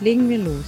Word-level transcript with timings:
legen 0.00 0.28
wir 0.28 0.38
los. 0.38 0.64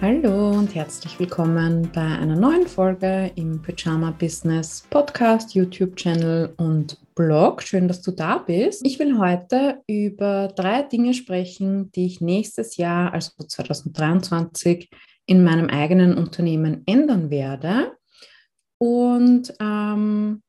Hallo 0.00 0.50
und 0.50 0.74
herzlich 0.74 1.18
willkommen 1.18 1.90
bei 1.92 2.02
einer 2.02 2.36
neuen 2.36 2.66
Folge 2.68 3.32
im 3.34 3.60
Pyjama 3.62 4.12
Business 4.12 4.86
Podcast, 4.90 5.54
YouTube-Channel 5.54 6.54
und 6.58 6.98
Blog. 7.14 7.62
Schön, 7.62 7.88
dass 7.88 8.02
du 8.02 8.12
da 8.12 8.38
bist. 8.38 8.84
Ich 8.86 8.98
will 8.98 9.18
heute 9.18 9.82
über 9.88 10.48
drei 10.54 10.82
Dinge 10.82 11.14
sprechen, 11.14 11.90
die 11.92 12.06
ich 12.06 12.20
nächstes 12.20 12.76
Jahr, 12.76 13.12
also 13.12 13.32
2023, 13.42 14.90
in 15.24 15.42
meinem 15.42 15.68
eigenen 15.68 16.16
Unternehmen 16.16 16.82
ändern 16.86 17.30
werde. 17.30 17.96
Und 18.78 19.52
ähm, 19.58 20.42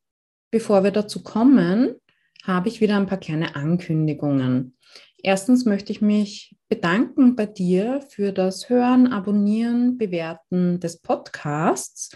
bevor 0.52 0.84
wir 0.84 0.92
dazu 0.92 1.24
kommen, 1.24 1.96
habe 2.44 2.70
ich 2.70 2.82
wieder 2.82 2.98
ein 2.98 3.08
paar 3.08 3.20
kleine 3.20 3.56
Ankündigungen. 3.56 4.78
Erstens 5.22 5.66
möchte 5.66 5.92
ich 5.92 6.02
mich 6.02 6.56
bedanken 6.70 7.36
bei 7.36 7.46
dir 7.46 8.02
für 8.10 8.32
das 8.32 8.70
Hören, 8.70 9.08
Abonnieren, 9.12 9.98
Bewerten 9.98 10.80
des 10.80 11.02
Podcasts. 11.02 12.12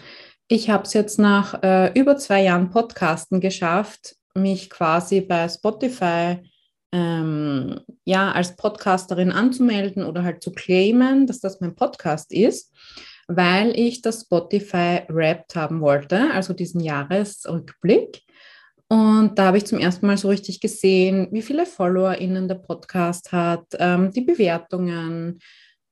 Ich 0.48 0.70
habe 0.70 0.84
es 0.84 0.92
jetzt 0.92 1.18
nach 1.18 1.62
äh, 1.62 1.98
über 1.98 2.16
zwei 2.16 2.42
Jahren 2.42 2.70
Podcasten 2.70 3.40
geschafft, 3.40 4.16
mich 4.34 4.70
quasi 4.70 5.20
bei 5.20 5.48
Spotify 5.48 6.38
ähm, 6.92 7.80
ja, 8.04 8.32
als 8.32 8.54
Podcasterin 8.56 9.32
anzumelden 9.32 10.04
oder 10.04 10.22
halt 10.22 10.42
zu 10.42 10.52
claimen, 10.52 11.26
dass 11.26 11.40
das 11.40 11.60
mein 11.60 11.74
Podcast 11.74 12.32
ist, 12.32 12.72
weil 13.28 13.78
ich 13.78 14.02
das 14.02 14.22
Spotify 14.22 15.02
Wrapped 15.08 15.56
haben 15.56 15.80
wollte, 15.80 16.30
also 16.32 16.52
diesen 16.52 16.80
Jahresrückblick. 16.80 18.22
Und 18.92 19.38
da 19.38 19.46
habe 19.46 19.56
ich 19.56 19.64
zum 19.64 19.78
ersten 19.78 20.06
Mal 20.06 20.18
so 20.18 20.28
richtig 20.28 20.60
gesehen, 20.60 21.28
wie 21.30 21.40
viele 21.40 21.64
FollowerInnen 21.64 22.46
der 22.46 22.56
Podcast 22.56 23.32
hat, 23.32 23.64
ähm, 23.78 24.12
die 24.12 24.20
Bewertungen, 24.20 25.38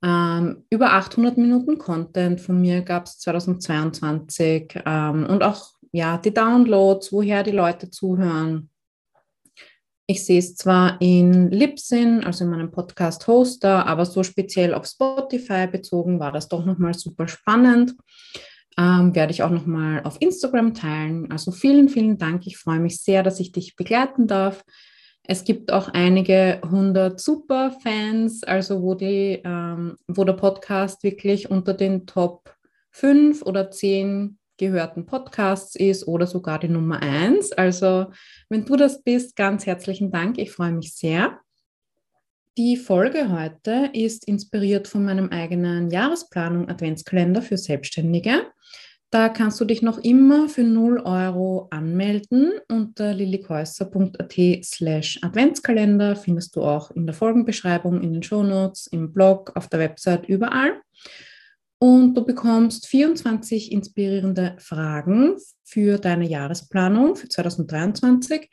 ähm, 0.04 0.66
über 0.68 0.92
800 0.92 1.38
Minuten 1.38 1.78
Content. 1.78 2.42
Von 2.42 2.60
mir 2.60 2.82
gab 2.82 3.06
es 3.06 3.18
2022 3.20 4.80
ähm, 4.84 5.24
und 5.24 5.42
auch 5.42 5.70
ja, 5.92 6.18
die 6.18 6.34
Downloads, 6.34 7.10
woher 7.10 7.42
die 7.42 7.52
Leute 7.52 7.90
zuhören. 7.90 8.68
Ich 10.06 10.26
sehe 10.26 10.38
es 10.38 10.56
zwar 10.56 11.00
in 11.00 11.50
Libsyn, 11.50 12.22
also 12.22 12.44
in 12.44 12.50
meinem 12.50 12.70
Podcast-Hoster, 12.70 13.86
aber 13.86 14.04
so 14.04 14.22
speziell 14.22 14.74
auf 14.74 14.84
Spotify 14.84 15.66
bezogen 15.66 16.20
war 16.20 16.32
das 16.32 16.48
doch 16.48 16.66
nochmal 16.66 16.92
super 16.92 17.28
spannend 17.28 17.94
ähm, 18.78 19.14
werde 19.14 19.32
ich 19.32 19.42
auch 19.42 19.50
nochmal 19.50 20.02
auf 20.04 20.16
Instagram 20.20 20.74
teilen. 20.74 21.30
Also 21.30 21.52
vielen, 21.52 21.88
vielen 21.88 22.18
Dank. 22.18 22.46
Ich 22.46 22.56
freue 22.58 22.80
mich 22.80 23.02
sehr, 23.02 23.22
dass 23.22 23.40
ich 23.40 23.52
dich 23.52 23.76
begleiten 23.76 24.26
darf. 24.26 24.64
Es 25.22 25.44
gibt 25.44 25.72
auch 25.72 25.88
einige 25.88 26.60
hundert 26.68 27.20
Superfans, 27.20 28.42
also 28.42 28.82
wo, 28.82 28.94
die, 28.94 29.40
ähm, 29.44 29.96
wo 30.08 30.24
der 30.24 30.32
Podcast 30.32 31.02
wirklich 31.02 31.50
unter 31.50 31.74
den 31.74 32.06
Top 32.06 32.54
5 32.90 33.42
oder 33.42 33.70
10 33.70 34.38
gehörten 34.56 35.06
Podcasts 35.06 35.76
ist 35.76 36.06
oder 36.06 36.26
sogar 36.26 36.58
die 36.58 36.68
Nummer 36.68 37.00
1. 37.02 37.52
Also 37.52 38.06
wenn 38.48 38.64
du 38.64 38.76
das 38.76 39.02
bist, 39.02 39.36
ganz 39.36 39.66
herzlichen 39.66 40.10
Dank. 40.10 40.38
Ich 40.38 40.52
freue 40.52 40.72
mich 40.72 40.94
sehr. 40.94 41.38
Die 42.58 42.76
Folge 42.76 43.30
heute 43.30 43.90
ist 43.92 44.26
inspiriert 44.26 44.88
von 44.88 45.04
meinem 45.04 45.28
eigenen 45.28 45.88
Jahresplanung 45.88 46.68
Adventskalender 46.68 47.42
für 47.42 47.56
Selbstständige. 47.56 48.46
Da 49.10 49.28
kannst 49.28 49.60
du 49.60 49.64
dich 49.64 49.82
noch 49.82 49.98
immer 49.98 50.48
für 50.48 50.64
0 50.64 50.98
Euro 50.98 51.68
anmelden. 51.70 52.52
Unter 52.68 53.14
lillikäusser.at 53.14 54.64
slash 54.64 55.20
Adventskalender 55.22 56.16
findest 56.16 56.56
du 56.56 56.62
auch 56.62 56.90
in 56.90 57.06
der 57.06 57.14
Folgenbeschreibung, 57.14 58.02
in 58.02 58.12
den 58.12 58.22
Shownotes, 58.24 58.88
im 58.88 59.12
Blog, 59.12 59.52
auf 59.54 59.68
der 59.68 59.78
Website, 59.78 60.28
überall. 60.28 60.80
Und 61.78 62.14
du 62.14 62.24
bekommst 62.24 62.88
24 62.88 63.70
inspirierende 63.70 64.56
Fragen 64.58 65.36
für 65.64 65.98
deine 65.98 66.28
Jahresplanung 66.28 67.14
für 67.14 67.28
2023 67.28 68.50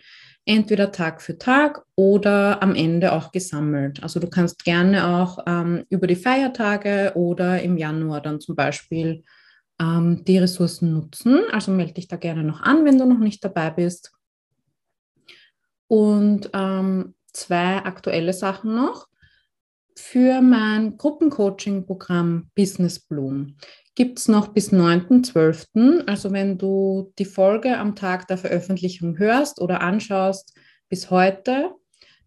entweder 0.47 0.91
Tag 0.91 1.21
für 1.21 1.37
Tag 1.37 1.83
oder 1.95 2.63
am 2.63 2.73
Ende 2.73 3.11
auch 3.11 3.31
gesammelt. 3.31 4.01
Also 4.01 4.19
du 4.19 4.27
kannst 4.27 4.63
gerne 4.63 5.07
auch 5.07 5.39
ähm, 5.45 5.85
über 5.89 6.07
die 6.07 6.15
Feiertage 6.15 7.11
oder 7.15 7.61
im 7.61 7.77
Januar 7.77 8.21
dann 8.21 8.39
zum 8.39 8.55
Beispiel 8.55 9.23
ähm, 9.79 10.23
die 10.23 10.37
Ressourcen 10.37 10.93
nutzen. 10.93 11.41
Also 11.51 11.71
melde 11.71 11.93
dich 11.93 12.07
da 12.07 12.15
gerne 12.15 12.43
noch 12.43 12.61
an, 12.61 12.85
wenn 12.85 12.97
du 12.97 13.05
noch 13.05 13.19
nicht 13.19 13.43
dabei 13.43 13.69
bist. 13.69 14.13
Und 15.87 16.49
ähm, 16.53 17.13
zwei 17.33 17.77
aktuelle 17.77 18.33
Sachen 18.33 18.73
noch. 18.73 19.07
Für 19.99 20.41
mein 20.41 20.95
Gruppencoaching-Programm 20.95 22.51
Business 22.53 22.99
Bloom 22.99 23.55
gibt 23.95 24.19
es 24.19 24.27
noch 24.27 24.49
bis 24.49 24.71
9.12. 24.71 26.05
Also 26.05 26.31
wenn 26.31 26.59
du 26.59 27.11
die 27.17 27.25
Folge 27.25 27.75
am 27.75 27.95
Tag 27.95 28.27
der 28.27 28.37
Veröffentlichung 28.37 29.17
hörst 29.17 29.59
oder 29.59 29.81
anschaust, 29.81 30.55
bis 30.87 31.09
heute 31.09 31.71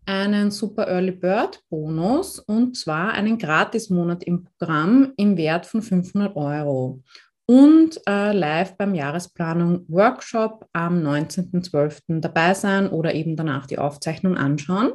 einen 0.04 0.50
Super 0.50 0.88
Early 0.88 1.12
Bird 1.12 1.62
Bonus 1.70 2.40
und 2.40 2.76
zwar 2.76 3.12
einen 3.12 3.38
Gratis-Monat 3.38 4.24
im 4.24 4.42
Programm 4.42 5.12
im 5.16 5.36
Wert 5.36 5.64
von 5.64 5.80
500 5.80 6.34
Euro 6.34 7.04
und 7.46 8.00
äh, 8.08 8.32
live 8.32 8.76
beim 8.78 8.96
Jahresplanung 8.96 9.84
Workshop 9.86 10.66
am 10.72 11.06
19.12. 11.06 12.18
dabei 12.18 12.52
sein 12.54 12.88
oder 12.88 13.14
eben 13.14 13.36
danach 13.36 13.66
die 13.66 13.78
Aufzeichnung 13.78 14.36
anschauen. 14.36 14.94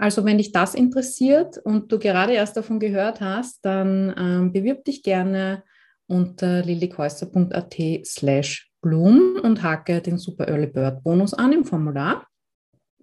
Also 0.00 0.24
wenn 0.24 0.38
dich 0.38 0.50
das 0.50 0.74
interessiert 0.74 1.58
und 1.58 1.92
du 1.92 1.98
gerade 1.98 2.32
erst 2.32 2.56
davon 2.56 2.80
gehört 2.80 3.20
hast, 3.20 3.62
dann 3.66 4.14
ähm, 4.16 4.50
bewirb 4.50 4.82
dich 4.86 5.02
gerne 5.02 5.62
unter 6.06 6.62
lillikäuser.at 6.62 7.76
slash 8.06 8.72
Bloom 8.80 9.38
und 9.42 9.62
hake 9.62 10.00
den 10.00 10.16
Super 10.16 10.48
Early 10.48 10.68
Bird 10.68 11.04
Bonus 11.04 11.34
an 11.34 11.52
im 11.52 11.66
Formular. 11.66 12.26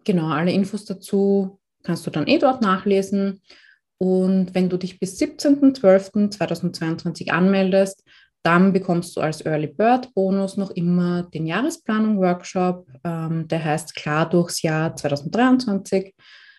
Genau, 0.05 0.29
alle 0.29 0.51
Infos 0.51 0.85
dazu 0.85 1.59
kannst 1.83 2.07
du 2.07 2.09
dann 2.09 2.25
eh 2.25 2.39
dort 2.39 2.63
nachlesen. 2.63 3.43
Und 3.99 4.55
wenn 4.55 4.67
du 4.67 4.77
dich 4.77 4.99
bis 4.99 5.21
17.12.2022 5.21 7.29
anmeldest, 7.29 8.03
dann 8.41 8.73
bekommst 8.73 9.15
du 9.15 9.21
als 9.21 9.45
Early 9.45 9.67
Bird 9.67 10.11
Bonus 10.15 10.57
noch 10.57 10.71
immer 10.71 11.29
den 11.31 11.45
Jahresplanung 11.45 12.17
Workshop. 12.17 12.87
Ähm, 13.03 13.47
der 13.47 13.63
heißt 13.63 13.93
Klar 13.93 14.27
durchs 14.27 14.63
Jahr 14.63 14.95
2023, 14.95 16.15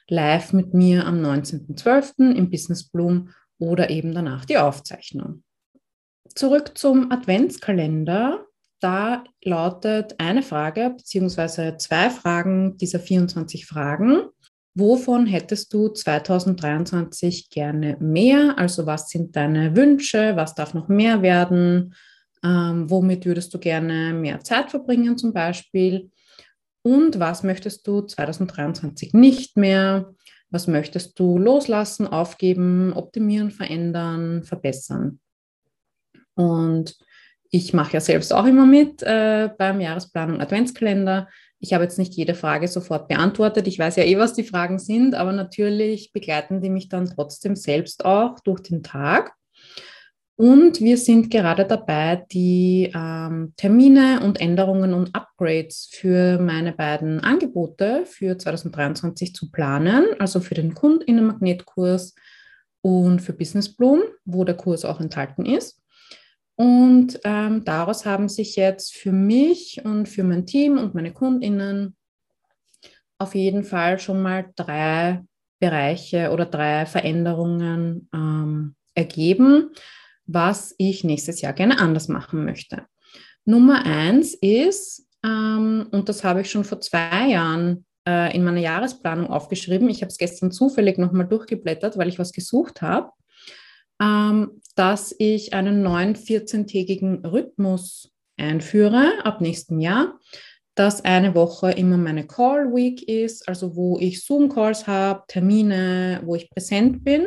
live 0.09 0.53
mit 0.53 0.75
mir 0.75 1.07
am 1.07 1.23
19.12. 1.25 2.35
im 2.35 2.51
Business 2.51 2.89
Bloom 2.89 3.31
oder 3.59 3.91
eben 3.91 4.13
danach 4.13 4.45
die 4.45 4.59
Aufzeichnung 4.59 5.43
zurück 6.35 6.73
zum 6.77 7.11
Adventskalender. 7.11 8.47
Da 8.81 9.25
lautet 9.43 10.15
eine 10.19 10.43
Frage 10.43 10.95
beziehungsweise 10.97 11.77
zwei 11.79 12.11
Fragen 12.11 12.77
dieser 12.77 13.01
24 13.01 13.67
Fragen. 13.67 14.23
Wovon 14.75 15.27
hättest 15.27 15.75
du 15.75 15.89
2023 15.89 17.51
gerne 17.51 17.97
mehr? 17.99 18.57
Also 18.57 18.87
was 18.87 19.09
sind 19.09 19.35
deine 19.35 19.75
Wünsche? 19.75 20.37
Was 20.37 20.55
darf 20.55 20.75
noch 20.75 20.87
mehr 20.87 21.23
werden? 21.23 21.95
Ähm, 22.45 22.89
womit 22.89 23.27
würdest 23.27 23.53
du 23.53 23.59
gerne 23.59 24.13
mehr 24.15 24.39
Zeit 24.41 24.71
verbringen 24.71 25.19
zum 25.19 25.33
Beispiel? 25.33 26.11
Und 26.83 27.19
was 27.19 27.43
möchtest 27.43 27.87
du 27.87 28.03
2023 28.03 29.13
nicht 29.15 29.57
mehr? 29.57 30.15
Was 30.51 30.67
möchtest 30.67 31.19
du 31.19 31.39
loslassen, 31.39 32.07
aufgeben, 32.07 32.93
optimieren, 32.95 33.51
verändern, 33.51 34.45
verbessern? 34.45 35.21
Und 36.35 36.97
ich 37.51 37.73
mache 37.75 37.95
ja 37.95 38.01
selbst 38.01 38.33
auch 38.33 38.47
immer 38.47 38.67
mit 38.67 39.03
äh, 39.03 39.51
beim 39.57 39.81
Jahresplanung 39.81 40.41
Adventskalender. 40.41 41.29
Ich 41.61 41.73
habe 41.73 41.85
jetzt 41.85 41.99
nicht 41.99 42.15
jede 42.15 42.35
Frage 42.35 42.69
sofort 42.69 43.09
beantwortet. 43.09 43.67
Ich 43.67 43.79
weiß 43.79 43.97
ja 43.97 44.05
eh, 44.05 44.19
was 44.19 44.35
die 44.35 44.45
Fragen 44.45 44.79
sind, 44.79 45.15
aber 45.15 45.33
natürlich 45.33 46.13
begleiten 46.13 46.61
die 46.61 46.71
mich 46.71 46.89
dann 46.89 47.07
trotzdem 47.07 47.57
selbst 47.57 48.05
auch 48.05 48.39
durch 48.41 48.61
den 48.61 48.83
Tag. 48.83 49.33
Und 50.41 50.81
wir 50.81 50.97
sind 50.99 51.31
gerade 51.33 51.65
dabei, 51.65 52.25
die 52.31 52.93
ähm, 52.95 53.55
Termine 53.57 54.21
und 54.23 54.41
Änderungen 54.41 54.95
und 54.95 55.13
Upgrades 55.13 55.91
für 55.91 56.39
meine 56.39 56.73
beiden 56.73 57.19
Angebote 57.19 58.07
für 58.07 58.39
2023 58.39 59.35
zu 59.35 59.51
planen, 59.51 60.07
also 60.21 60.39
für 60.39 60.55
den 60.55 60.75
Kundinnenmagnetkurs 60.75 62.15
und 62.83 63.19
für 63.19 63.33
Business 63.33 63.75
Bloom, 63.75 64.03
wo 64.25 64.45
der 64.45 64.57
Kurs 64.57 64.85
auch 64.85 65.01
enthalten 65.01 65.45
ist. 65.45 65.83
Und 66.55 67.19
ähm, 67.25 67.65
daraus 67.65 68.07
haben 68.07 68.29
sich 68.29 68.55
jetzt 68.55 68.95
für 68.95 69.11
mich 69.11 69.81
und 69.85 70.09
für 70.09 70.23
mein 70.23 70.47
Team 70.47 70.79
und 70.79 70.95
meine 70.95 71.13
Kundinnen 71.13 71.97
auf 73.19 73.35
jeden 73.35 73.65
Fall 73.65 73.99
schon 73.99 74.23
mal 74.23 74.53
drei 74.55 75.21
Bereiche 75.59 76.31
oder 76.31 76.47
drei 76.47 76.87
Veränderungen 76.87 78.09
ähm, 78.15 78.77
ergeben, 78.95 79.73
was 80.29 80.75
ich 80.79 81.03
nächstes 81.03 81.41
Jahr 81.41 81.53
gerne 81.53 81.81
anders 81.81 82.07
machen 82.07 82.45
möchte. 82.45 82.85
Nummer 83.45 83.85
eins 83.85 84.35
ist, 84.35 85.09
ähm, 85.25 85.89
und 85.91 86.09
das 86.09 86.23
habe 86.23 86.43
ich 86.43 86.51
schon 86.51 86.65
vor 86.65 86.81
zwei 86.81 87.29
Jahren 87.29 87.85
äh, 88.07 88.35
in 88.37 88.45
meiner 88.45 88.61
Jahresplanung 88.61 89.29
aufgeschrieben, 89.29 89.89
ich 89.89 90.03
habe 90.03 90.11
es 90.11 90.19
gestern 90.19 90.53
zufällig 90.53 90.99
nochmal 90.99 91.27
durchgeblättert, 91.27 91.99
weil 91.99 92.09
ich 92.09 92.21
was 92.21 92.33
gesucht 92.33 92.83
habe, 92.83 93.11
ähm, 94.01 94.61
dass 94.77 95.13
ich 95.19 95.55
einen 95.55 95.83
neuen 95.83 96.15
14-tägigen 96.15 97.27
Rhythmus 97.27 98.13
einführe 98.37 99.25
ab 99.25 99.41
nächstem 99.41 99.81
Jahr 99.81 100.21
dass 100.79 101.05
eine 101.05 101.35
Woche 101.35 101.73
immer 101.73 101.97
meine 101.97 102.25
Call 102.25 102.73
Week 102.73 103.03
ist, 103.09 103.49
also 103.49 103.75
wo 103.75 103.99
ich 103.99 104.25
Zoom-Calls 104.25 104.87
habe, 104.87 105.25
Termine, 105.27 106.21
wo 106.25 106.37
ich 106.37 106.49
präsent 106.51 107.03
bin. 107.03 107.27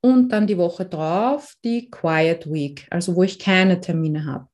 Und 0.00 0.30
dann 0.30 0.46
die 0.46 0.58
Woche 0.58 0.86
drauf 0.86 1.54
die 1.64 1.90
Quiet 1.90 2.50
Week, 2.50 2.86
also 2.90 3.16
wo 3.16 3.24
ich 3.24 3.38
keine 3.38 3.80
Termine 3.80 4.26
habe. 4.26 4.46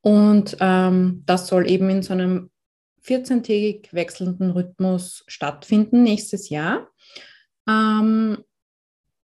Und 0.00 0.56
ähm, 0.60 1.22
das 1.26 1.46
soll 1.46 1.70
eben 1.70 1.88
in 1.90 2.02
so 2.02 2.12
einem 2.12 2.50
14-tägig 3.04 3.92
wechselnden 3.92 4.50
Rhythmus 4.50 5.24
stattfinden 5.26 6.02
nächstes 6.02 6.48
Jahr. 6.48 6.88
Ähm, 7.68 8.38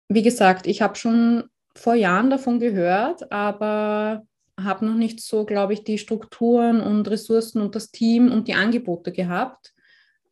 wie 0.08 0.22
gesagt, 0.22 0.66
ich 0.66 0.82
habe 0.82 0.96
schon 0.96 1.44
vor 1.74 1.94
Jahren 1.94 2.30
davon 2.30 2.58
gehört, 2.58 3.30
aber 3.30 4.26
habe 4.58 4.86
noch 4.86 4.94
nicht 4.94 5.20
so, 5.20 5.44
glaube 5.44 5.74
ich, 5.74 5.84
die 5.84 5.98
Strukturen 5.98 6.80
und 6.80 7.08
Ressourcen 7.08 7.60
und 7.60 7.74
das 7.74 7.90
Team 7.90 8.32
und 8.32 8.48
die 8.48 8.54
Angebote 8.54 9.12
gehabt, 9.12 9.74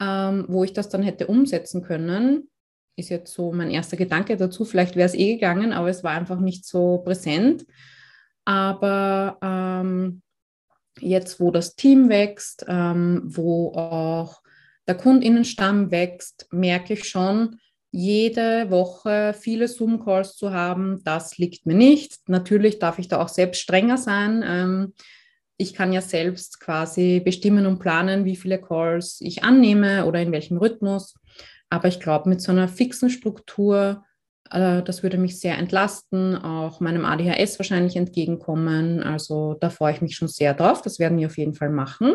ähm, 0.01 0.47
wo 0.49 0.65
ich 0.65 0.73
das 0.73 0.89
dann 0.89 1.03
hätte 1.03 1.27
umsetzen 1.27 1.83
können. 1.83 2.49
Ist 2.97 3.11
jetzt 3.11 3.35
so 3.35 3.53
mein 3.53 3.71
erster 3.71 3.97
Gedanke 3.97 4.37
dazu. 4.37 4.65
Vielleicht 4.65 4.97
wäre 4.97 5.07
es 5.07 5.15
eh 5.15 5.35
gegangen, 5.35 5.73
aber 5.73 5.89
es 5.89 6.05
war 6.05 6.13
einfach 6.13 6.41
nicht 6.41 6.65
so 6.65 6.99
präsent. 6.99 7.67
Aber 8.45 9.39
ähm, 9.43 10.23
jetzt, 11.01 11.41
wo 11.41 11.51
das 11.51 11.77
Team 11.77 12.09
wächst, 12.09 12.65
ähm, 12.69 13.23
wo 13.25 13.73
auch 13.73 14.43
der 14.87 14.97
Kundinnenstamm 14.97 15.91
wächst, 15.91 16.47
merke 16.51 16.93
ich 16.93 17.05
schon, 17.05 17.59
jede 17.91 18.71
Woche 18.71 19.35
viele 19.39 19.69
Zoom-Calls 19.69 20.37
zu 20.37 20.53
haben, 20.53 21.01
das 21.05 21.39
liegt 21.39 21.65
mir 21.65 21.77
nicht. 21.77 22.29
Natürlich 22.29 22.81
darf 22.81 22.99
ich 22.99 23.07
da 23.07 23.23
auch 23.23 23.29
selbst 23.29 23.61
strenger 23.61 23.99
sein. 23.99 24.45
Ähm, 24.45 24.95
ich 25.57 25.75
kann 25.75 25.93
ja 25.93 26.01
selbst 26.01 26.59
quasi 26.59 27.23
bestimmen 27.25 27.67
und 27.67 27.79
planen, 27.79 28.25
wie 28.25 28.35
viele 28.35 28.61
Calls 28.61 29.21
ich 29.21 29.45
annehme 29.45 30.07
oder 30.07 30.21
in 30.21 30.33
welchem 30.33 30.57
Rhythmus. 30.59 31.15
Aber 31.75 31.89
ich 31.89 31.99
glaube, 31.99 32.29
mit 32.29 32.41
so 32.41 32.53
einer 32.53 32.69
fixen 32.69 33.11
Struktur, 33.11 34.05
äh, 34.49 34.81
das 34.85 35.03
würde 35.03 35.19
mich 35.19 35.41
sehr 35.41 35.59
entlasten, 35.59 36.37
auch 36.37 36.79
meinem 36.79 37.05
ADHS 37.05 37.59
wahrscheinlich 37.59 37.97
entgegenkommen. 37.97 39.03
Also 39.03 39.55
da 39.55 39.71
freue 39.71 39.93
ich 39.93 40.01
mich 40.01 40.15
schon 40.15 40.29
sehr 40.29 40.55
drauf. 40.55 40.83
Das 40.83 41.01
werden 41.01 41.19
wir 41.19 41.27
auf 41.27 41.37
jeden 41.37 41.55
Fall 41.55 41.71
machen. 41.71 42.15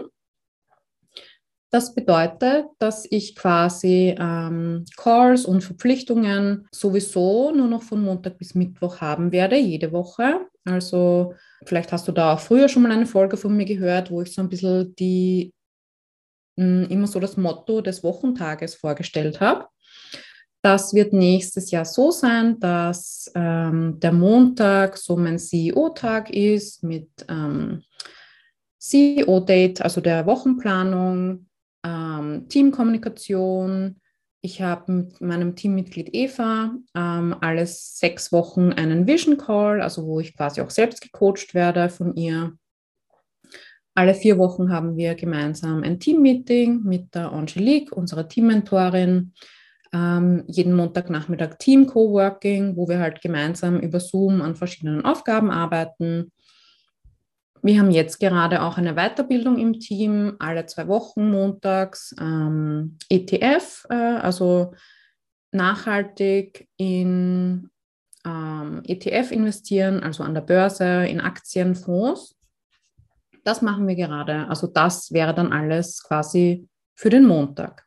Das 1.72 1.94
bedeutet, 1.94 2.68
dass 2.80 3.06
ich 3.12 3.36
quasi 3.36 4.16
ähm, 4.18 4.86
Calls 4.96 5.44
und 5.44 5.62
Verpflichtungen 5.62 6.66
sowieso 6.72 7.52
nur 7.52 7.68
noch 7.68 7.84
von 7.84 8.02
Montag 8.02 8.38
bis 8.38 8.56
Mittwoch 8.56 9.02
haben 9.02 9.34
werde, 9.34 9.58
jede 9.58 9.92
Woche. 9.92 10.48
Also 10.64 11.34
vielleicht 11.66 11.92
hast 11.92 12.08
du 12.08 12.14
da 12.14 12.34
auch 12.34 12.40
früher 12.40 12.70
schon 12.70 12.84
mal 12.84 12.94
eine 12.94 13.06
Folge 13.06 13.36
von 13.36 13.58
mir 13.58 13.66
gehört, 13.66 14.10
wo 14.10 14.22
ich 14.22 14.34
so 14.34 14.42
ein 14.42 14.50
bisschen 14.50 14.96
die 14.96 15.54
immer 16.60 17.08
so 17.08 17.20
das 17.20 17.38
Motto 17.38 17.82
des 17.82 18.04
Wochentages 18.04 18.76
vorgestellt 18.76 19.40
habe. 19.40 19.66
Das 20.62 20.94
wird 20.94 21.14
nächstes 21.14 21.72
Jahr 21.72 21.86
so 21.86 22.12
sein, 22.12 22.60
dass 22.60 23.32
ähm, 23.34 24.00
der 24.00 24.12
Montag 24.12 24.98
so 24.98 25.16
mein 25.16 25.40
CEO-Tag 25.40 26.30
ist 26.32 26.84
mit 26.84 27.08
ähm, 27.30 27.84
CEO-Date, 28.78 29.82
also 29.82 30.02
der 30.02 30.26
Wochenplanung, 30.26 31.48
ähm, 31.86 32.48
Teamkommunikation. 32.50 34.02
Ich 34.42 34.62
habe 34.62 34.92
mit 34.92 35.22
meinem 35.22 35.56
Teammitglied 35.56 36.10
Eva 36.14 36.74
ähm, 36.94 37.36
alle 37.40 37.66
sechs 37.66 38.32
Wochen 38.34 38.74
einen 38.74 39.08
Vision 39.08 39.38
Call, 39.38 39.82
also 39.82 40.06
wo 40.06 40.20
ich 40.20 40.36
quasi 40.36 40.60
auch 40.60 40.70
selbst 40.70 41.02
gecoacht 41.02 41.54
werde 41.54 41.90
von 41.90 42.16
ihr. 42.16 42.54
Alle 44.00 44.13
vier 44.13 44.38
Wochen 44.38 44.72
haben 44.72 44.96
wir 44.96 45.13
gemeinsam 45.13 45.84
ein 45.84 46.00
Teammeeting 46.00 46.84
mit 46.84 47.13
der 47.13 47.34
Angelique, 47.34 47.92
unserer 47.92 48.30
Teammentorin. 48.30 49.34
Ähm, 49.92 50.46
jeden 50.48 50.74
Montagnachmittag 50.74 51.60
Team 51.60 51.86
Coworking, 51.86 52.78
wo 52.78 52.88
wir 52.88 53.00
halt 53.00 53.19
gemeinsam 53.22 53.78
über 53.78 54.00
Zoom 54.00 54.42
an 54.42 54.56
verschiedenen 54.56 55.04
Aufgaben 55.04 55.51
arbeiten. 55.51 56.31
Wir 57.62 57.78
haben 57.78 57.92
jetzt 57.92 58.22
gerade 58.22 58.62
auch 58.62 58.78
eine 58.78 58.96
Weiterbildung 58.96 59.57
im 59.57 59.81
Team, 59.81 60.38
alle 60.40 60.66
zwei 60.66 60.88
Wochen 60.88 61.30
montags, 61.30 62.16
ähm, 62.22 62.98
ETF, 63.10 63.86
äh, 63.90 63.95
also 63.95 64.75
nachhaltig 65.52 66.69
in 66.78 67.69
ähm, 68.25 68.81
ETF 68.86 69.34
investieren, 69.34 70.02
also 70.04 70.24
an 70.24 70.36
der 70.36 70.42
Börse, 70.42 71.06
in 71.06 71.19
Aktien, 71.19 71.75
Fonds. 71.75 72.39
Das 73.44 73.62
machen 73.62 73.88
wir 73.88 73.96
gerade. 73.96 74.48
Also 74.48 74.68
das 74.68 75.12
wäre 75.12 75.34
dann 75.34 75.54
alles 75.54 76.04
quasi 76.04 76.68
für 76.96 77.10
den 77.10 77.26
Montag. 77.26 77.86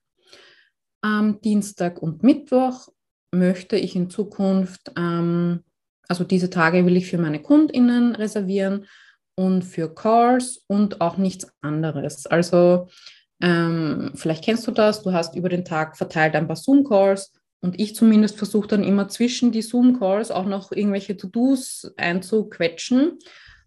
Am 1.02 1.40
Dienstag 1.40 2.00
und 2.00 2.22
Mittwoch 2.22 2.88
möchte 3.32 3.76
ich 3.76 3.96
in 3.96 4.10
Zukunft, 4.10 4.92
ähm, 4.96 5.64
also 6.08 6.24
diese 6.24 6.50
Tage 6.50 6.84
will 6.86 6.96
ich 6.96 7.08
für 7.08 7.18
meine 7.18 7.42
Kundinnen 7.42 8.14
reservieren 8.14 8.86
und 9.34 9.62
für 9.62 9.94
Calls 9.94 10.64
und 10.66 11.00
auch 11.00 11.16
nichts 11.16 11.48
anderes. 11.62 12.26
Also 12.26 12.88
ähm, 13.40 14.12
vielleicht 14.14 14.44
kennst 14.44 14.66
du 14.66 14.70
das, 14.70 15.02
du 15.02 15.12
hast 15.12 15.34
über 15.34 15.48
den 15.48 15.64
Tag 15.64 15.96
verteilt 15.96 16.34
ein 16.34 16.46
paar 16.46 16.56
Zoom-Calls 16.56 17.32
und 17.60 17.80
ich 17.80 17.94
zumindest 17.94 18.36
versuche 18.38 18.68
dann 18.68 18.84
immer 18.84 19.08
zwischen 19.08 19.52
die 19.52 19.62
Zoom-Calls 19.62 20.30
auch 20.30 20.46
noch 20.46 20.72
irgendwelche 20.72 21.16
To-Dos 21.16 21.92
einzuquetschen. 21.96 23.18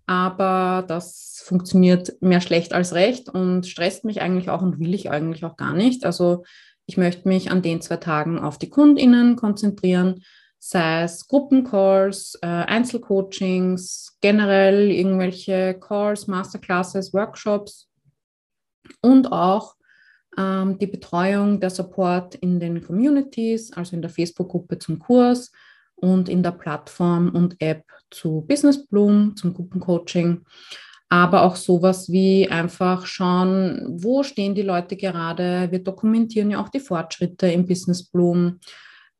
Aber 0.08 0.84
das 0.88 1.42
funktioniert 1.44 2.22
mehr 2.22 2.42
schlecht 2.42 2.74
als 2.74 2.94
recht 2.94 3.30
und 3.30 3.66
stresst 3.66 4.06
mich 4.06 4.22
eigentlich 4.22 4.50
auch 4.50 4.62
und 4.62 4.80
will 4.80 4.94
ich 4.94 5.10
eigentlich 5.10 5.46
auch 5.46 5.58
gar 5.58 5.74
nicht. 5.74 6.06
Also 6.06 6.44
ich 6.86 6.98
möchte 6.98 7.28
mich 7.28 7.50
an 7.50 7.62
den 7.62 7.82
zwei 7.82 7.98
Tagen 7.98 8.38
auf 8.40 8.58
die 8.60 8.70
KundInnen 8.70 9.36
konzentrieren 9.36 10.22
sei 10.68 11.04
es 11.04 11.28
Gruppencalls, 11.28 12.40
äh, 12.42 12.48
Einzelcoachings, 12.48 14.18
generell 14.20 14.90
irgendwelche 14.90 15.76
Calls, 15.80 16.26
Masterclasses, 16.26 17.14
Workshops 17.14 17.88
und 19.00 19.32
auch 19.32 19.76
ähm, 20.40 20.80
die 20.80 20.88
Betreuung, 20.88 21.60
der 21.60 21.70
Support 21.70 22.34
in 22.34 22.60
den 22.60 22.84
Communities, 22.84 23.74
also 23.74 23.96
in 23.96 24.02
der 24.02 24.10
Facebook-Gruppe 24.10 24.80
zum 24.80 24.98
Kurs 24.98 25.52
und 26.06 26.30
in 26.30 26.44
der 26.44 26.52
Plattform 26.52 27.30
und 27.30 27.60
App 27.60 27.84
zu 28.12 28.46
Business 28.48 28.86
Bloom, 28.86 29.36
zum 29.36 29.54
Gruppencoaching. 29.56 30.42
Aber 31.10 31.44
auch 31.44 31.56
sowas 31.56 32.12
wie 32.12 32.48
einfach 32.50 33.06
schauen, 33.06 33.86
wo 33.90 34.24
stehen 34.24 34.54
die 34.54 34.62
Leute 34.62 34.96
gerade. 34.96 35.68
Wir 35.72 35.80
dokumentieren 35.80 36.52
ja 36.52 36.62
auch 36.62 36.70
die 36.70 36.80
Fortschritte 36.80 37.48
im 37.48 37.66
Business 37.66 38.04
Bloom 38.04 38.60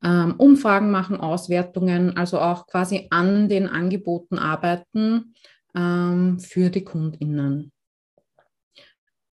ähm, 0.04 0.34
Umfragen 0.38 0.90
machen, 0.90 1.18
Auswertungen, 1.18 2.16
also 2.16 2.38
auch 2.40 2.66
quasi 2.66 3.08
an 3.10 3.48
den 3.48 3.66
Angeboten 3.66 4.38
arbeiten 4.38 5.34
ähm, 5.74 6.38
für 6.38 6.70
die 6.70 6.84
KundInnen. 6.84 7.72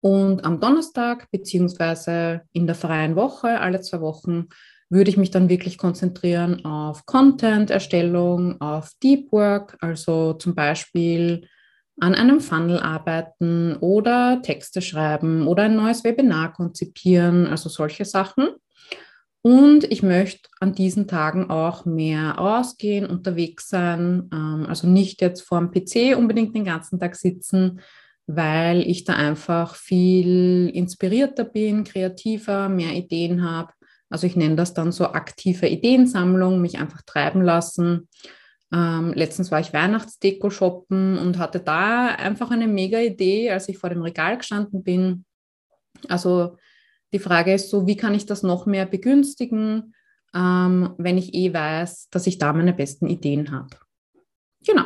Und 0.00 0.44
am 0.44 0.58
Donnerstag 0.58 1.30
beziehungsweise 1.30 2.42
in 2.52 2.66
der 2.66 2.74
freien 2.74 3.14
Woche, 3.14 3.60
alle 3.60 3.80
zwei 3.82 4.00
Wochen, 4.00 4.48
würde 4.92 5.10
ich 5.10 5.16
mich 5.16 5.30
dann 5.30 5.48
wirklich 5.48 5.78
konzentrieren 5.78 6.66
auf 6.66 7.06
Content-Erstellung, 7.06 8.60
auf 8.60 8.90
Deep 9.02 9.32
Work, 9.32 9.78
also 9.80 10.34
zum 10.34 10.54
Beispiel 10.54 11.48
an 11.98 12.14
einem 12.14 12.40
Funnel 12.40 12.78
arbeiten 12.78 13.76
oder 13.76 14.42
Texte 14.42 14.82
schreiben 14.82 15.46
oder 15.46 15.64
ein 15.64 15.76
neues 15.76 16.04
Webinar 16.04 16.52
konzipieren, 16.52 17.46
also 17.46 17.70
solche 17.70 18.04
Sachen. 18.04 18.48
Und 19.40 19.90
ich 19.90 20.02
möchte 20.02 20.48
an 20.60 20.74
diesen 20.74 21.08
Tagen 21.08 21.48
auch 21.48 21.86
mehr 21.86 22.32
rausgehen, 22.32 23.06
unterwegs 23.06 23.70
sein, 23.70 24.28
ähm, 24.32 24.66
also 24.68 24.86
nicht 24.86 25.22
jetzt 25.22 25.40
vor 25.40 25.58
dem 25.58 25.70
PC 25.70 26.16
unbedingt 26.16 26.54
den 26.54 26.64
ganzen 26.64 27.00
Tag 27.00 27.16
sitzen, 27.16 27.80
weil 28.26 28.82
ich 28.82 29.04
da 29.04 29.14
einfach 29.14 29.74
viel 29.74 30.70
inspirierter 30.74 31.44
bin, 31.44 31.82
kreativer, 31.82 32.68
mehr 32.68 32.92
Ideen 32.92 33.42
habe. 33.42 33.72
Also 34.12 34.26
ich 34.26 34.36
nenne 34.36 34.56
das 34.56 34.74
dann 34.74 34.92
so 34.92 35.06
aktive 35.06 35.66
Ideensammlung, 35.66 36.60
mich 36.60 36.78
einfach 36.78 37.00
treiben 37.00 37.40
lassen. 37.40 38.08
Ähm, 38.70 39.14
letztens 39.14 39.50
war 39.50 39.60
ich 39.60 39.72
Weihnachtsdeko 39.72 40.50
shoppen 40.50 41.16
und 41.16 41.38
hatte 41.38 41.60
da 41.60 42.08
einfach 42.08 42.50
eine 42.50 42.68
mega 42.68 42.98
Idee, 42.98 43.50
als 43.50 43.70
ich 43.70 43.78
vor 43.78 43.88
dem 43.88 44.02
Regal 44.02 44.36
gestanden 44.36 44.82
bin. 44.82 45.24
Also 46.08 46.58
die 47.14 47.20
Frage 47.20 47.54
ist 47.54 47.70
so, 47.70 47.86
wie 47.86 47.96
kann 47.96 48.14
ich 48.14 48.26
das 48.26 48.42
noch 48.42 48.66
mehr 48.66 48.84
begünstigen, 48.84 49.94
ähm, 50.34 50.94
wenn 50.98 51.16
ich 51.16 51.32
eh 51.32 51.54
weiß, 51.54 52.08
dass 52.10 52.26
ich 52.26 52.36
da 52.36 52.52
meine 52.52 52.74
besten 52.74 53.06
Ideen 53.06 53.50
habe. 53.50 53.76
Genau. 54.66 54.84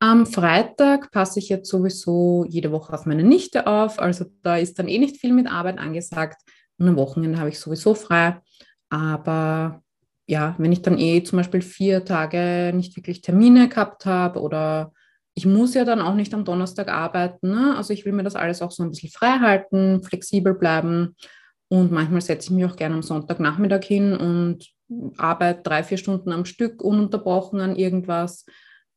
Am 0.00 0.26
Freitag 0.26 1.10
passe 1.12 1.38
ich 1.38 1.48
jetzt 1.48 1.70
sowieso 1.70 2.44
jede 2.46 2.72
Woche 2.72 2.92
auf 2.92 3.06
meine 3.06 3.24
Nichte 3.24 3.66
auf. 3.66 3.98
Also 3.98 4.26
da 4.42 4.58
ist 4.58 4.78
dann 4.78 4.88
eh 4.88 4.98
nicht 4.98 5.16
viel 5.16 5.32
mit 5.32 5.46
Arbeit 5.46 5.78
angesagt. 5.78 6.42
Und 6.78 6.88
am 6.88 6.96
Wochenende 6.96 7.38
habe 7.38 7.50
ich 7.50 7.58
sowieso 7.58 7.94
frei. 7.94 8.40
Aber 8.88 9.82
ja, 10.26 10.54
wenn 10.58 10.72
ich 10.72 10.82
dann 10.82 10.98
eh 10.98 11.22
zum 11.22 11.38
Beispiel 11.38 11.62
vier 11.62 12.04
Tage 12.04 12.72
nicht 12.74 12.96
wirklich 12.96 13.20
Termine 13.20 13.68
gehabt 13.68 14.06
habe 14.06 14.40
oder 14.40 14.92
ich 15.34 15.46
muss 15.46 15.74
ja 15.74 15.84
dann 15.84 16.00
auch 16.00 16.14
nicht 16.14 16.32
am 16.32 16.44
Donnerstag 16.44 16.88
arbeiten. 16.88 17.50
Ne? 17.50 17.76
Also 17.76 17.92
ich 17.92 18.04
will 18.04 18.12
mir 18.12 18.22
das 18.22 18.36
alles 18.36 18.62
auch 18.62 18.70
so 18.70 18.82
ein 18.84 18.90
bisschen 18.90 19.10
frei 19.10 19.38
halten, 19.40 20.02
flexibel 20.02 20.54
bleiben. 20.54 21.16
Und 21.68 21.90
manchmal 21.90 22.20
setze 22.20 22.46
ich 22.46 22.50
mich 22.52 22.64
auch 22.64 22.76
gerne 22.76 22.94
am 22.94 23.02
Sonntagnachmittag 23.02 23.82
hin 23.82 24.16
und 24.16 24.70
arbeite 25.16 25.62
drei, 25.62 25.82
vier 25.82 25.98
Stunden 25.98 26.30
am 26.30 26.44
Stück 26.44 26.82
ununterbrochen 26.82 27.60
an 27.60 27.74
irgendwas, 27.74 28.46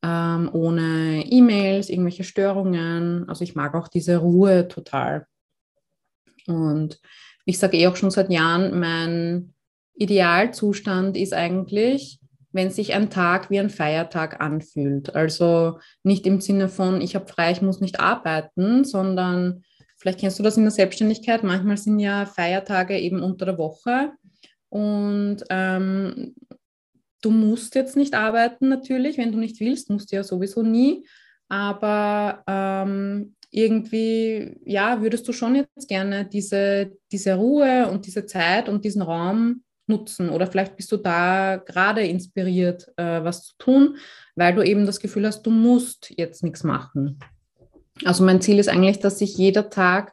ähm, 0.02 0.48
ohne 0.52 1.24
E-Mails, 1.26 1.88
irgendwelche 1.88 2.24
Störungen. 2.24 3.28
Also 3.28 3.42
ich 3.42 3.56
mag 3.56 3.74
auch 3.74 3.88
diese 3.88 4.18
Ruhe 4.18 4.68
total. 4.68 5.26
Und 6.46 7.00
ich 7.48 7.58
sage 7.58 7.78
eh 7.78 7.86
auch 7.86 7.96
schon 7.96 8.10
seit 8.10 8.30
Jahren, 8.30 8.78
mein 8.78 9.54
Idealzustand 9.94 11.16
ist 11.16 11.32
eigentlich, 11.32 12.20
wenn 12.52 12.70
sich 12.70 12.92
ein 12.92 13.08
Tag 13.08 13.48
wie 13.48 13.58
ein 13.58 13.70
Feiertag 13.70 14.42
anfühlt. 14.42 15.14
Also 15.14 15.78
nicht 16.02 16.26
im 16.26 16.42
Sinne 16.42 16.68
von, 16.68 17.00
ich 17.00 17.14
habe 17.14 17.26
frei, 17.26 17.52
ich 17.52 17.62
muss 17.62 17.80
nicht 17.80 18.00
arbeiten, 18.00 18.84
sondern 18.84 19.62
vielleicht 19.96 20.20
kennst 20.20 20.38
du 20.38 20.42
das 20.42 20.58
in 20.58 20.64
der 20.64 20.72
Selbstständigkeit. 20.72 21.42
Manchmal 21.42 21.78
sind 21.78 21.98
ja 22.00 22.26
Feiertage 22.26 22.98
eben 22.98 23.22
unter 23.22 23.46
der 23.46 23.56
Woche 23.56 24.12
und 24.68 25.38
ähm, 25.48 26.34
du 27.22 27.30
musst 27.30 27.74
jetzt 27.74 27.96
nicht 27.96 28.12
arbeiten 28.12 28.68
natürlich, 28.68 29.16
wenn 29.16 29.32
du 29.32 29.38
nicht 29.38 29.58
willst, 29.60 29.88
musst 29.88 30.12
du 30.12 30.16
ja 30.16 30.22
sowieso 30.22 30.62
nie. 30.62 31.06
Aber 31.48 32.42
ähm, 32.46 33.36
irgendwie, 33.50 34.60
ja, 34.64 35.00
würdest 35.00 35.26
du 35.26 35.32
schon 35.32 35.54
jetzt 35.54 35.88
gerne 35.88 36.26
diese, 36.26 36.92
diese 37.10 37.34
Ruhe 37.34 37.88
und 37.88 38.06
diese 38.06 38.26
Zeit 38.26 38.68
und 38.68 38.84
diesen 38.84 39.02
Raum 39.02 39.62
nutzen 39.86 40.28
oder 40.28 40.46
vielleicht 40.46 40.76
bist 40.76 40.92
du 40.92 40.98
da 40.98 41.56
gerade 41.56 42.02
inspiriert, 42.02 42.88
äh, 42.96 43.24
was 43.24 43.46
zu 43.46 43.54
tun, 43.58 43.96
weil 44.36 44.54
du 44.54 44.62
eben 44.62 44.84
das 44.86 45.00
Gefühl 45.00 45.26
hast, 45.26 45.42
du 45.42 45.50
musst 45.50 46.12
jetzt 46.16 46.42
nichts 46.42 46.62
machen. 46.62 47.18
Also 48.04 48.24
mein 48.24 48.40
Ziel 48.40 48.58
ist 48.58 48.68
eigentlich, 48.68 49.00
dass 49.00 49.18
sich 49.18 49.36
jeder 49.36 49.70
Tag 49.70 50.12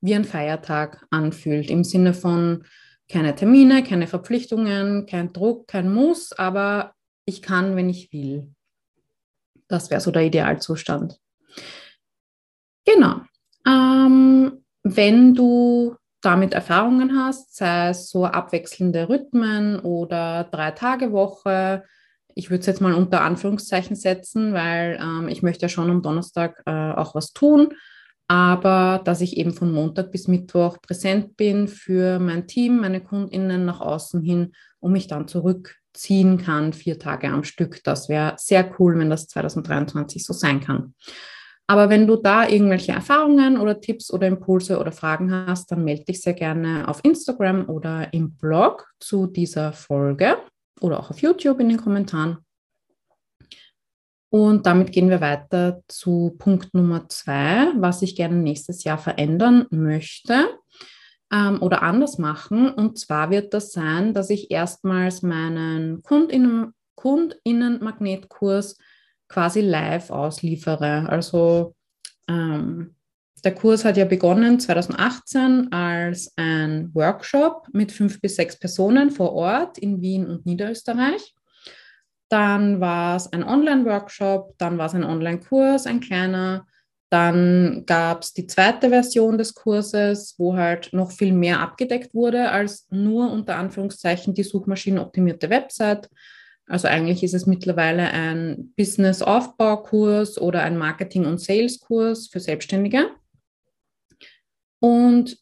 wie 0.00 0.14
ein 0.14 0.24
Feiertag 0.24 1.04
anfühlt, 1.10 1.70
im 1.70 1.84
Sinne 1.84 2.14
von 2.14 2.64
keine 3.10 3.34
Termine, 3.34 3.82
keine 3.82 4.06
Verpflichtungen, 4.06 5.06
kein 5.06 5.32
Druck, 5.32 5.68
kein 5.68 5.92
Muss, 5.92 6.32
aber 6.32 6.94
ich 7.24 7.42
kann, 7.42 7.76
wenn 7.76 7.88
ich 7.88 8.12
will. 8.12 8.48
Das 9.68 9.90
wäre 9.90 10.00
so 10.00 10.10
der 10.10 10.22
Idealzustand. 10.22 11.18
Genau. 12.86 13.20
Ähm, 13.66 14.64
wenn 14.82 15.34
du 15.34 15.96
damit 16.22 16.54
Erfahrungen 16.54 17.18
hast, 17.18 17.54
sei 17.56 17.90
es 17.90 18.10
so 18.10 18.24
abwechselnde 18.24 19.08
Rhythmen 19.08 19.78
oder 19.80 20.44
Drei-Tage-Woche. 20.50 21.84
Ich 22.34 22.50
würde 22.50 22.60
es 22.60 22.66
jetzt 22.66 22.80
mal 22.80 22.94
unter 22.94 23.22
Anführungszeichen 23.22 23.96
setzen, 23.96 24.52
weil 24.52 24.98
ähm, 25.00 25.28
ich 25.28 25.42
möchte 25.42 25.62
ja 25.62 25.68
schon 25.68 25.90
am 25.90 26.02
Donnerstag 26.02 26.62
äh, 26.66 26.70
auch 26.70 27.14
was 27.14 27.32
tun, 27.32 27.74
aber 28.28 29.00
dass 29.04 29.20
ich 29.20 29.36
eben 29.36 29.52
von 29.52 29.72
Montag 29.72 30.10
bis 30.10 30.26
Mittwoch 30.26 30.78
präsent 30.82 31.36
bin 31.36 31.68
für 31.68 32.18
mein 32.18 32.46
Team, 32.46 32.80
meine 32.80 33.00
KundInnen 33.00 33.64
nach 33.64 33.80
außen 33.80 34.20
hin 34.22 34.52
und 34.80 34.92
mich 34.92 35.06
dann 35.06 35.28
zurückziehen 35.28 36.38
kann, 36.38 36.72
vier 36.72 36.98
Tage 36.98 37.28
am 37.28 37.44
Stück. 37.44 37.82
Das 37.84 38.08
wäre 38.08 38.34
sehr 38.36 38.68
cool, 38.78 38.98
wenn 38.98 39.10
das 39.10 39.28
2023 39.28 40.24
so 40.24 40.32
sein 40.32 40.60
kann. 40.60 40.94
Aber 41.68 41.88
wenn 41.90 42.06
du 42.06 42.16
da 42.16 42.48
irgendwelche 42.48 42.92
Erfahrungen 42.92 43.58
oder 43.58 43.80
Tipps 43.80 44.12
oder 44.12 44.28
Impulse 44.28 44.78
oder 44.78 44.92
Fragen 44.92 45.32
hast, 45.32 45.72
dann 45.72 45.84
melde 45.84 46.04
dich 46.04 46.20
sehr 46.20 46.34
gerne 46.34 46.86
auf 46.86 47.00
Instagram 47.02 47.68
oder 47.68 48.12
im 48.12 48.36
Blog 48.36 48.88
zu 49.00 49.26
dieser 49.26 49.72
Folge 49.72 50.36
oder 50.80 51.00
auch 51.00 51.10
auf 51.10 51.18
YouTube 51.18 51.58
in 51.60 51.70
den 51.70 51.78
Kommentaren. 51.78 52.38
Und 54.30 54.66
damit 54.66 54.92
gehen 54.92 55.08
wir 55.08 55.20
weiter 55.20 55.82
zu 55.88 56.34
Punkt 56.38 56.74
Nummer 56.74 57.08
zwei, 57.08 57.72
was 57.76 58.02
ich 58.02 58.16
gerne 58.16 58.36
nächstes 58.36 58.84
Jahr 58.84 58.98
verändern 58.98 59.66
möchte 59.70 60.48
ähm, 61.32 61.62
oder 61.62 61.82
anders 61.82 62.18
machen. 62.18 62.70
Und 62.70 62.98
zwar 62.98 63.30
wird 63.30 63.54
das 63.54 63.72
sein, 63.72 64.14
dass 64.14 64.30
ich 64.30 64.50
erstmals 64.50 65.22
meinen 65.22 66.02
Kundinnen, 66.02 66.74
Kundinnen-Magnetkurs 66.96 68.76
quasi 69.28 69.60
live 69.60 70.10
ausliefere. 70.10 71.08
Also 71.08 71.74
ähm, 72.28 72.96
der 73.44 73.54
Kurs 73.54 73.84
hat 73.84 73.96
ja 73.96 74.04
begonnen 74.04 74.58
2018 74.58 75.72
als 75.72 76.32
ein 76.36 76.90
Workshop 76.94 77.68
mit 77.72 77.92
fünf 77.92 78.20
bis 78.20 78.36
sechs 78.36 78.58
Personen 78.58 79.10
vor 79.10 79.34
Ort 79.34 79.78
in 79.78 80.00
Wien 80.00 80.26
und 80.26 80.46
Niederösterreich. 80.46 81.34
Dann 82.28 82.80
war 82.80 83.16
es 83.16 83.32
ein 83.32 83.44
Online-Workshop, 83.44 84.54
dann 84.58 84.78
war 84.78 84.86
es 84.86 84.94
ein 84.94 85.04
Online-Kurs, 85.04 85.86
ein 85.86 86.00
kleiner. 86.00 86.66
Dann 87.08 87.84
gab 87.86 88.22
es 88.22 88.32
die 88.32 88.48
zweite 88.48 88.88
Version 88.88 89.38
des 89.38 89.54
Kurses, 89.54 90.34
wo 90.38 90.56
halt 90.56 90.92
noch 90.92 91.12
viel 91.12 91.32
mehr 91.32 91.60
abgedeckt 91.60 92.14
wurde 92.14 92.50
als 92.50 92.88
nur 92.90 93.30
unter 93.30 93.56
Anführungszeichen 93.56 94.34
die 94.34 94.42
suchmaschinenoptimierte 94.42 95.50
Website, 95.50 96.10
also 96.68 96.88
eigentlich 96.88 97.22
ist 97.22 97.34
es 97.34 97.46
mittlerweile 97.46 98.10
ein 98.10 98.72
Business-Aufbaukurs 98.76 100.40
oder 100.40 100.62
ein 100.62 100.76
Marketing- 100.76 101.24
und 101.24 101.40
Sales-Kurs 101.40 102.28
für 102.28 102.40
Selbstständige. 102.40 103.10
Und 104.80 105.38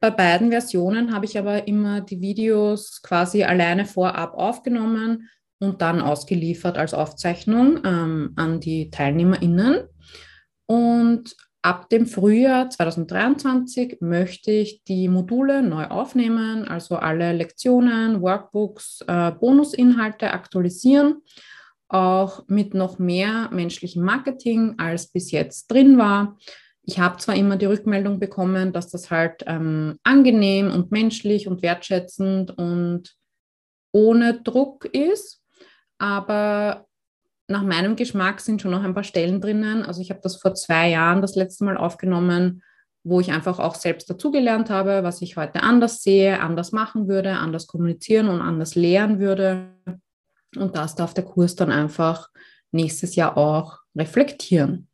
bei 0.00 0.10
beiden 0.10 0.50
Versionen 0.50 1.14
habe 1.14 1.26
ich 1.26 1.38
aber 1.38 1.66
immer 1.66 2.00
die 2.00 2.20
Videos 2.20 3.02
quasi 3.02 3.44
alleine 3.44 3.86
vorab 3.86 4.34
aufgenommen 4.34 5.28
und 5.60 5.82
dann 5.82 6.00
ausgeliefert 6.00 6.78
als 6.78 6.94
Aufzeichnung 6.94 7.80
ähm, 7.84 8.32
an 8.36 8.60
die 8.60 8.90
TeilnehmerInnen. 8.90 9.86
Und 10.66 11.36
Ab 11.62 11.90
dem 11.90 12.06
Frühjahr 12.06 12.70
2023 12.70 13.98
möchte 14.00 14.50
ich 14.50 14.82
die 14.84 15.08
Module 15.08 15.62
neu 15.62 15.88
aufnehmen, 15.88 16.66
also 16.66 16.96
alle 16.96 17.34
Lektionen, 17.34 18.22
Workbooks, 18.22 19.04
äh, 19.06 19.30
Bonusinhalte 19.32 20.32
aktualisieren, 20.32 21.20
auch 21.88 22.44
mit 22.46 22.72
noch 22.72 22.98
mehr 22.98 23.50
menschlichem 23.52 24.02
Marketing, 24.02 24.76
als 24.78 25.08
bis 25.08 25.32
jetzt 25.32 25.70
drin 25.70 25.98
war. 25.98 26.38
Ich 26.82 26.98
habe 26.98 27.18
zwar 27.18 27.36
immer 27.36 27.56
die 27.56 27.66
Rückmeldung 27.66 28.18
bekommen, 28.18 28.72
dass 28.72 28.88
das 28.88 29.10
halt 29.10 29.44
ähm, 29.46 29.98
angenehm 30.02 30.72
und 30.72 30.90
menschlich 30.90 31.46
und 31.46 31.62
wertschätzend 31.62 32.56
und 32.56 33.14
ohne 33.92 34.40
Druck 34.40 34.86
ist, 34.86 35.42
aber 35.98 36.86
nach 37.50 37.62
meinem 37.62 37.96
Geschmack 37.96 38.40
sind 38.40 38.62
schon 38.62 38.70
noch 38.70 38.84
ein 38.84 38.94
paar 38.94 39.04
Stellen 39.04 39.40
drinnen. 39.40 39.82
Also 39.82 40.00
ich 40.00 40.10
habe 40.10 40.20
das 40.22 40.36
vor 40.36 40.54
zwei 40.54 40.88
Jahren 40.88 41.20
das 41.20 41.34
letzte 41.34 41.64
Mal 41.64 41.76
aufgenommen, 41.76 42.62
wo 43.02 43.20
ich 43.20 43.32
einfach 43.32 43.58
auch 43.58 43.74
selbst 43.74 44.08
dazugelernt 44.08 44.70
habe, 44.70 45.02
was 45.02 45.20
ich 45.20 45.36
heute 45.36 45.62
anders 45.62 46.02
sehe, 46.02 46.40
anders 46.40 46.72
machen 46.72 47.08
würde, 47.08 47.32
anders 47.32 47.66
kommunizieren 47.66 48.28
und 48.28 48.40
anders 48.40 48.74
lehren 48.74 49.18
würde. 49.18 49.68
Und 50.56 50.76
das 50.76 50.94
darf 50.94 51.12
der 51.14 51.24
Kurs 51.24 51.56
dann 51.56 51.72
einfach 51.72 52.28
nächstes 52.72 53.16
Jahr 53.16 53.36
auch 53.36 53.78
reflektieren. 53.96 54.88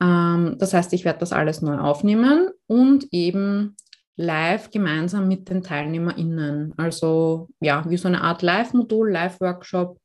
Ähm, 0.00 0.56
das 0.58 0.74
heißt, 0.74 0.92
ich 0.94 1.04
werde 1.04 1.20
das 1.20 1.32
alles 1.32 1.62
neu 1.62 1.78
aufnehmen 1.78 2.48
und 2.66 3.06
eben 3.12 3.76
live 4.16 4.70
gemeinsam 4.70 5.28
mit 5.28 5.48
den 5.48 5.62
TeilnehmerInnen. 5.62 6.74
Also 6.76 7.48
ja, 7.60 7.84
wie 7.88 7.96
so 7.96 8.08
eine 8.08 8.22
Art 8.22 8.42
Live-Modul, 8.42 9.10
Live-Workshop, 9.10 10.01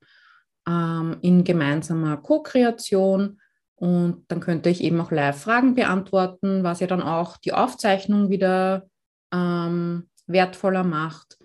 ähm, 0.67 1.17
in 1.21 1.43
gemeinsamer 1.43 2.17
Co-Kreation. 2.17 3.39
Und 3.75 4.25
dann 4.27 4.39
könnte 4.39 4.69
ich 4.69 4.83
eben 4.83 4.99
auch 4.99 5.11
live 5.11 5.39
Fragen 5.39 5.75
beantworten, 5.75 6.63
was 6.63 6.79
ja 6.79 6.87
dann 6.87 7.01
auch 7.01 7.37
die 7.37 7.53
Aufzeichnung 7.53 8.29
wieder 8.29 8.87
ähm, 9.33 10.09
wertvoller 10.25 10.83
macht. 10.83 11.37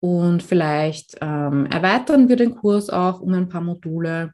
und 0.00 0.42
vielleicht 0.42 1.16
ähm, 1.22 1.66
erweitern 1.66 2.28
wir 2.28 2.36
den 2.36 2.56
Kurs 2.56 2.90
auch 2.90 3.20
um 3.20 3.32
ein 3.32 3.48
paar 3.48 3.62
Module 3.62 4.32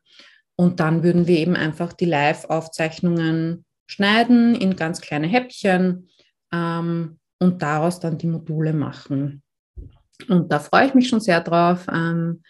und 0.61 0.79
dann 0.79 1.03
würden 1.03 1.27
wir 1.27 1.39
eben 1.39 1.57
einfach 1.57 1.95
die 1.95 2.05
Live-Aufzeichnungen 2.05 3.65
schneiden 3.87 4.55
in 4.55 4.77
ganz 4.77 5.01
kleine 5.01 5.27
Häppchen 5.27 6.09
ähm, 6.53 7.19
und 7.39 7.63
daraus 7.63 7.99
dann 7.99 8.19
die 8.19 8.27
Module 8.27 8.75
machen. 8.75 9.43
Und 10.29 10.53
da 10.53 10.59
freue 10.59 10.87
ich 10.87 10.95
mich 10.95 11.09
schon 11.09 11.21
sehr 11.21 11.41
drauf. 11.41 11.87
Ähm, 11.91 12.43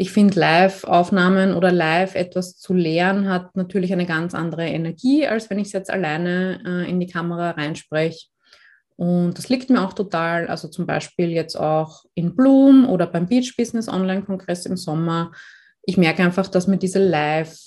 ich 0.00 0.12
finde, 0.12 0.38
Live-Aufnahmen 0.38 1.54
oder 1.54 1.72
live 1.72 2.14
etwas 2.14 2.56
zu 2.56 2.72
lernen 2.72 3.28
hat 3.28 3.56
natürlich 3.56 3.92
eine 3.92 4.06
ganz 4.06 4.32
andere 4.32 4.64
Energie, 4.64 5.26
als 5.26 5.50
wenn 5.50 5.58
ich 5.58 5.66
es 5.66 5.72
jetzt 5.72 5.90
alleine 5.90 6.60
äh, 6.64 6.88
in 6.88 7.00
die 7.00 7.08
Kamera 7.08 7.50
reinspreche. 7.50 8.28
Und 8.94 9.36
das 9.36 9.48
liegt 9.48 9.70
mir 9.70 9.82
auch 9.82 9.92
total. 9.92 10.46
Also 10.46 10.68
zum 10.68 10.86
Beispiel 10.86 11.30
jetzt 11.30 11.56
auch 11.56 12.04
in 12.14 12.36
Bloom 12.36 12.88
oder 12.88 13.08
beim 13.08 13.26
Beach 13.26 13.56
Business 13.56 13.88
Online-Kongress 13.88 14.66
im 14.66 14.76
Sommer. 14.76 15.32
Ich 15.82 15.96
merke 15.96 16.22
einfach, 16.22 16.46
dass 16.46 16.68
mir 16.68 16.78
diese 16.78 17.04
Live, 17.04 17.58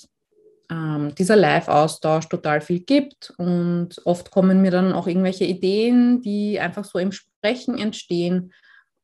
ähm, 0.70 1.14
dieser 1.14 1.36
Live-Austausch 1.36 2.30
total 2.30 2.62
viel 2.62 2.80
gibt. 2.80 3.34
Und 3.36 4.00
oft 4.06 4.30
kommen 4.30 4.62
mir 4.62 4.70
dann 4.70 4.94
auch 4.94 5.06
irgendwelche 5.06 5.44
Ideen, 5.44 6.22
die 6.22 6.58
einfach 6.58 6.84
so 6.84 6.98
im 6.98 7.12
Sprechen 7.12 7.76
entstehen. 7.76 8.54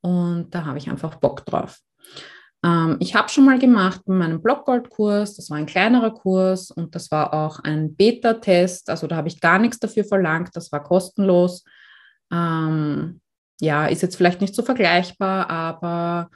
Und 0.00 0.54
da 0.54 0.64
habe 0.64 0.78
ich 0.78 0.88
einfach 0.88 1.16
Bock 1.16 1.44
drauf. 1.44 1.80
Ähm, 2.64 2.96
ich 3.00 3.14
habe 3.14 3.28
schon 3.28 3.44
mal 3.44 3.58
gemacht 3.58 4.00
bei 4.04 4.14
meinem 4.14 4.42
Blockgold-Kurs, 4.42 5.36
das 5.36 5.50
war 5.50 5.58
ein 5.58 5.66
kleinerer 5.66 6.12
Kurs 6.12 6.70
und 6.70 6.94
das 6.94 7.10
war 7.10 7.32
auch 7.32 7.60
ein 7.60 7.94
Beta-Test, 7.94 8.90
also 8.90 9.06
da 9.06 9.16
habe 9.16 9.28
ich 9.28 9.40
gar 9.40 9.58
nichts 9.58 9.78
dafür 9.78 10.04
verlangt, 10.04 10.50
das 10.54 10.72
war 10.72 10.82
kostenlos. 10.82 11.64
Ähm, 12.32 13.20
ja, 13.60 13.86
ist 13.86 14.02
jetzt 14.02 14.16
vielleicht 14.16 14.40
nicht 14.40 14.54
so 14.54 14.62
vergleichbar, 14.62 15.50
aber 15.50 16.30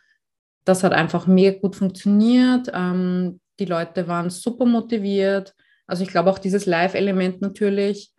das 0.64 0.85
hat 0.85 0.93
einfach 0.93 1.26
mega 1.26 1.59
gut 1.59 1.76
funktioniert. 1.76 2.71
Ähm, 2.73 3.41
die 3.59 3.64
Leute 3.64 4.09
waren 4.09 4.31
super 4.31 4.64
motiviert. 4.64 5.55
Also 5.87 6.02
ich 6.02 6.11
glaube 6.11 6.31
auch 6.31 6.38
dieses 6.38 6.67
Live-Element 6.67 7.41
natürlich. 7.43 8.12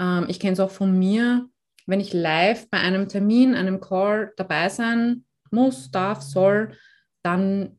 Ähm, 0.00 0.26
ich 0.28 0.40
kenne 0.40 0.52
es 0.52 0.60
auch 0.60 0.70
von 0.70 0.96
mir. 0.96 1.48
Wenn 1.86 2.00
ich 2.00 2.12
live 2.12 2.68
bei 2.70 2.78
einem 2.78 3.08
Termin, 3.08 3.54
einem 3.54 3.80
Call 3.80 4.32
dabei 4.36 4.68
sein 4.68 5.24
muss, 5.50 5.90
darf, 5.90 6.22
soll, 6.22 6.76
dann 7.24 7.78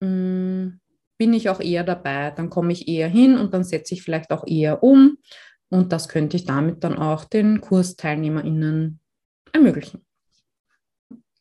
mh, 0.00 0.08
mm, 0.08 0.80
bin 1.18 1.34
ich 1.34 1.48
auch 1.50 1.60
eher 1.60 1.84
dabei. 1.84 2.30
Dann 2.30 2.48
komme 2.48 2.72
ich 2.72 2.88
eher 2.88 3.08
hin 3.08 3.36
und 3.36 3.52
dann 3.52 3.64
setze 3.64 3.94
ich 3.94 4.02
vielleicht 4.02 4.30
auch 4.30 4.46
eher 4.46 4.82
um. 4.82 5.18
Und 5.68 5.92
das 5.92 6.08
könnte 6.08 6.36
ich 6.36 6.44
damit 6.44 6.82
dann 6.84 6.96
auch 6.96 7.24
den 7.24 7.60
KursteilnehmerInnen 7.60 9.00
ermöglichen. 9.52 10.06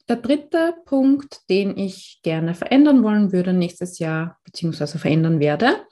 Der 0.09 0.17
dritte 0.17 0.73
Punkt, 0.85 1.41
den 1.49 1.77
ich 1.77 2.19
gerne 2.23 2.55
verändern 2.55 3.03
wollen 3.03 3.31
würde 3.31 3.53
nächstes 3.53 3.99
Jahr, 3.99 4.39
beziehungsweise 4.43 4.99
verändern 4.99 5.39
werde, 5.39 5.85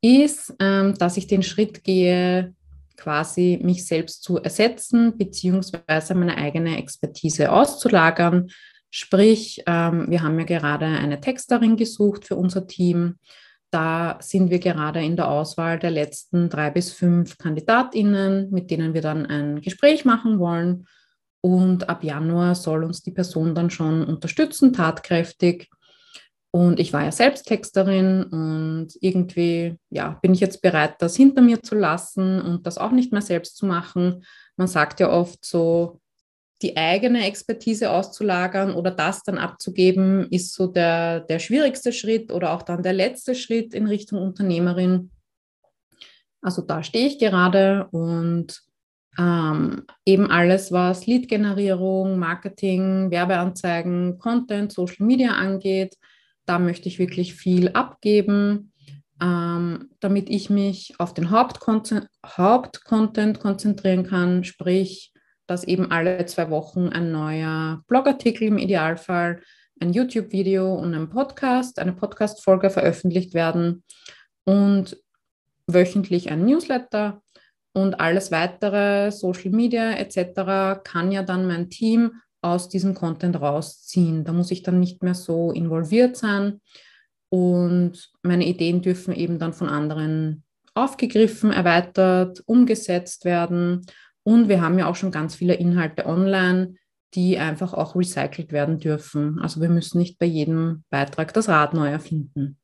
ist, 0.00 0.54
ähm, 0.60 0.94
dass 0.94 1.16
ich 1.16 1.26
den 1.26 1.42
Schritt 1.42 1.82
gehe, 1.84 2.54
quasi 2.96 3.60
mich 3.62 3.86
selbst 3.86 4.22
zu 4.22 4.38
ersetzen, 4.38 5.16
beziehungsweise 5.16 6.14
meine 6.14 6.36
eigene 6.36 6.78
Expertise 6.78 7.50
auszulagern 7.50 8.48
Sprich, 8.90 9.62
ähm, 9.66 10.06
wir 10.08 10.22
haben 10.22 10.38
ja 10.38 10.44
gerade 10.46 10.86
eine 10.86 11.20
Texterin 11.20 11.76
gesucht 11.76 12.24
für 12.24 12.36
unser 12.36 12.66
Team. 12.66 13.18
Da 13.70 14.16
sind 14.20 14.50
wir 14.50 14.60
gerade 14.60 15.04
in 15.04 15.16
der 15.16 15.28
Auswahl 15.28 15.78
der 15.78 15.90
letzten 15.90 16.48
drei 16.48 16.70
bis 16.70 16.92
fünf 16.92 17.36
Kandidatinnen, 17.36 18.50
mit 18.50 18.70
denen 18.70 18.94
wir 18.94 19.02
dann 19.02 19.26
ein 19.26 19.60
Gespräch 19.60 20.06
machen 20.06 20.38
wollen. 20.38 20.86
Und 21.42 21.88
ab 21.88 22.02
Januar 22.02 22.54
soll 22.54 22.82
uns 22.82 23.02
die 23.02 23.12
Person 23.12 23.54
dann 23.54 23.70
schon 23.70 24.04
unterstützen, 24.04 24.72
tatkräftig. 24.72 25.68
Und 26.50 26.80
ich 26.80 26.94
war 26.94 27.04
ja 27.04 27.12
selbst 27.12 27.46
Texterin 27.46 28.24
und 28.24 28.88
irgendwie 29.00 29.76
ja, 29.90 30.18
bin 30.22 30.32
ich 30.32 30.40
jetzt 30.40 30.62
bereit, 30.62 30.94
das 30.98 31.14
hinter 31.14 31.42
mir 31.42 31.62
zu 31.62 31.74
lassen 31.74 32.40
und 32.40 32.66
das 32.66 32.78
auch 32.78 32.90
nicht 32.90 33.12
mehr 33.12 33.20
selbst 33.20 33.58
zu 33.58 33.66
machen. 33.66 34.24
Man 34.56 34.66
sagt 34.66 34.98
ja 34.98 35.10
oft 35.10 35.44
so, 35.44 36.00
die 36.62 36.76
eigene 36.76 37.24
Expertise 37.26 37.90
auszulagern 37.90 38.74
oder 38.74 38.90
das 38.90 39.22
dann 39.22 39.38
abzugeben, 39.38 40.26
ist 40.30 40.54
so 40.54 40.66
der, 40.66 41.20
der 41.20 41.38
schwierigste 41.38 41.92
Schritt 41.92 42.32
oder 42.32 42.52
auch 42.52 42.62
dann 42.62 42.82
der 42.82 42.92
letzte 42.92 43.34
Schritt 43.34 43.74
in 43.74 43.86
Richtung 43.86 44.20
Unternehmerin. 44.20 45.10
Also 46.42 46.62
da 46.62 46.82
stehe 46.82 47.06
ich 47.06 47.18
gerade 47.18 47.88
und 47.90 48.60
ähm, 49.18 49.84
eben 50.04 50.30
alles, 50.30 50.70
was 50.70 51.06
Lead-Generierung, 51.06 52.18
Marketing, 52.18 53.10
Werbeanzeigen, 53.10 54.18
Content, 54.18 54.72
Social 54.72 55.06
Media 55.06 55.32
angeht, 55.32 55.96
da 56.46 56.58
möchte 56.58 56.88
ich 56.88 56.98
wirklich 56.98 57.34
viel 57.34 57.68
abgeben, 57.70 58.72
ähm, 59.20 59.90
damit 60.00 60.30
ich 60.30 60.50
mich 60.50 60.94
auf 60.98 61.14
den 61.14 61.30
Hauptcontent 61.30 62.08
Haupt 62.24 62.84
konzentrieren 62.84 64.04
kann, 64.06 64.44
sprich 64.44 65.12
dass 65.48 65.64
eben 65.64 65.90
alle 65.90 66.24
zwei 66.26 66.50
Wochen 66.50 66.88
ein 66.88 67.10
neuer 67.10 67.82
Blogartikel 67.88 68.46
im 68.46 68.58
Idealfall, 68.58 69.42
ein 69.80 69.92
YouTube-Video 69.92 70.74
und 70.74 70.94
ein 70.94 71.08
Podcast, 71.08 71.78
eine 71.78 71.92
Podcast-Folge 71.92 72.70
veröffentlicht 72.70 73.34
werden 73.34 73.82
und 74.44 74.96
wöchentlich 75.66 76.30
ein 76.30 76.44
Newsletter 76.44 77.22
und 77.72 77.98
alles 77.98 78.30
weitere, 78.30 79.10
Social 79.10 79.50
Media 79.50 79.92
etc., 79.92 80.82
kann 80.84 81.12
ja 81.12 81.22
dann 81.22 81.46
mein 81.46 81.70
Team 81.70 82.12
aus 82.42 82.68
diesem 82.68 82.94
Content 82.94 83.40
rausziehen. 83.40 84.24
Da 84.24 84.32
muss 84.32 84.50
ich 84.50 84.62
dann 84.62 84.80
nicht 84.80 85.02
mehr 85.02 85.14
so 85.14 85.50
involviert 85.50 86.16
sein 86.16 86.60
und 87.30 88.10
meine 88.22 88.46
Ideen 88.46 88.82
dürfen 88.82 89.14
eben 89.14 89.38
dann 89.38 89.52
von 89.52 89.68
anderen 89.68 90.44
aufgegriffen, 90.74 91.52
erweitert, 91.52 92.42
umgesetzt 92.46 93.24
werden 93.24 93.86
und 94.28 94.50
wir 94.50 94.60
haben 94.60 94.78
ja 94.78 94.90
auch 94.90 94.94
schon 94.94 95.10
ganz 95.10 95.34
viele 95.34 95.54
Inhalte 95.54 96.04
online, 96.04 96.74
die 97.14 97.38
einfach 97.38 97.72
auch 97.72 97.96
recycelt 97.96 98.52
werden 98.52 98.78
dürfen. 98.78 99.38
Also 99.40 99.62
wir 99.62 99.70
müssen 99.70 99.96
nicht 99.96 100.18
bei 100.18 100.26
jedem 100.26 100.84
Beitrag 100.90 101.32
das 101.32 101.48
Rad 101.48 101.72
neu 101.72 101.88
erfinden. 101.88 102.58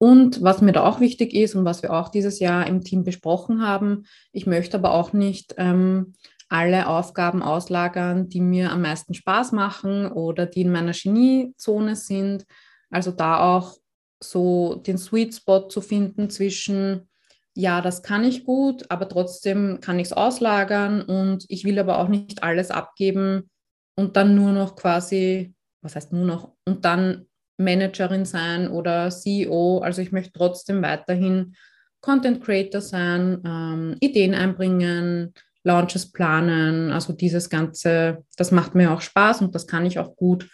Und 0.00 0.40
was 0.40 0.62
mir 0.62 0.70
da 0.70 0.84
auch 0.84 1.00
wichtig 1.00 1.34
ist 1.34 1.56
und 1.56 1.64
was 1.64 1.82
wir 1.82 1.92
auch 1.92 2.10
dieses 2.10 2.38
Jahr 2.38 2.68
im 2.68 2.82
Team 2.82 3.02
besprochen 3.02 3.66
haben, 3.66 4.04
ich 4.30 4.46
möchte 4.46 4.76
aber 4.76 4.92
auch 4.92 5.12
nicht 5.12 5.56
ähm, 5.58 6.14
alle 6.48 6.86
Aufgaben 6.86 7.42
auslagern, 7.42 8.28
die 8.28 8.40
mir 8.40 8.70
am 8.70 8.82
meisten 8.82 9.14
Spaß 9.14 9.50
machen 9.50 10.06
oder 10.12 10.46
die 10.46 10.60
in 10.60 10.70
meiner 10.70 10.92
Geniezone 10.92 11.96
sind. 11.96 12.44
Also 12.88 13.10
da 13.10 13.56
auch 13.56 13.74
so 14.22 14.76
den 14.76 14.96
Sweet 14.96 15.34
Spot 15.34 15.66
zu 15.66 15.80
finden 15.80 16.30
zwischen 16.30 17.07
ja, 17.58 17.80
das 17.80 18.04
kann 18.04 18.22
ich 18.22 18.44
gut, 18.44 18.84
aber 18.88 19.08
trotzdem 19.08 19.80
kann 19.80 19.98
ich 19.98 20.06
es 20.06 20.12
auslagern 20.12 21.02
und 21.02 21.44
ich 21.48 21.64
will 21.64 21.76
aber 21.80 21.98
auch 21.98 22.06
nicht 22.06 22.44
alles 22.44 22.70
abgeben 22.70 23.50
und 23.96 24.16
dann 24.16 24.36
nur 24.36 24.52
noch 24.52 24.76
quasi, 24.76 25.54
was 25.82 25.96
heißt 25.96 26.12
nur 26.12 26.24
noch, 26.24 26.52
und 26.66 26.84
dann 26.84 27.26
Managerin 27.56 28.24
sein 28.24 28.68
oder 28.70 29.10
CEO. 29.10 29.78
Also 29.78 30.00
ich 30.02 30.12
möchte 30.12 30.34
trotzdem 30.34 30.82
weiterhin 30.82 31.56
Content 32.00 32.44
Creator 32.44 32.80
sein, 32.80 33.42
ähm, 33.44 33.96
Ideen 33.98 34.36
einbringen, 34.36 35.34
Launches 35.64 36.12
planen. 36.12 36.92
Also 36.92 37.12
dieses 37.12 37.50
Ganze, 37.50 38.24
das 38.36 38.52
macht 38.52 38.76
mir 38.76 38.92
auch 38.92 39.00
Spaß 39.00 39.40
und 39.40 39.56
das 39.56 39.66
kann 39.66 39.84
ich 39.84 39.98
auch 39.98 40.14
gut. 40.14 40.48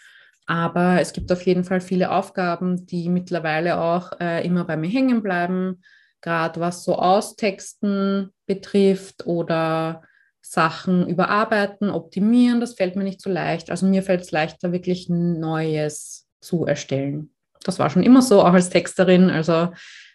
Aber 0.46 1.02
es 1.02 1.12
gibt 1.12 1.30
auf 1.30 1.42
jeden 1.42 1.64
Fall 1.64 1.82
viele 1.82 2.10
Aufgaben, 2.10 2.86
die 2.86 3.10
mittlerweile 3.10 3.78
auch 3.78 4.18
äh, 4.20 4.42
immer 4.46 4.64
bei 4.64 4.78
mir 4.78 4.88
hängen 4.88 5.22
bleiben 5.22 5.82
gerade 6.24 6.58
was 6.58 6.84
so 6.84 6.96
Austexten 6.96 8.30
betrifft 8.46 9.26
oder 9.26 10.02
Sachen 10.40 11.06
überarbeiten, 11.06 11.90
optimieren, 11.90 12.60
das 12.60 12.74
fällt 12.74 12.96
mir 12.96 13.04
nicht 13.04 13.20
so 13.20 13.30
leicht. 13.30 13.70
Also 13.70 13.87
mir 13.87 14.02
fällt 14.02 14.22
es 14.22 14.30
leichter, 14.30 14.72
wirklich 14.72 15.08
Neues 15.08 16.26
zu 16.40 16.64
erstellen. 16.64 17.30
Das 17.62 17.78
war 17.78 17.90
schon 17.90 18.02
immer 18.02 18.22
so, 18.22 18.40
auch 18.40 18.52
als 18.52 18.70
Texterin. 18.70 19.30
Also 19.30 19.70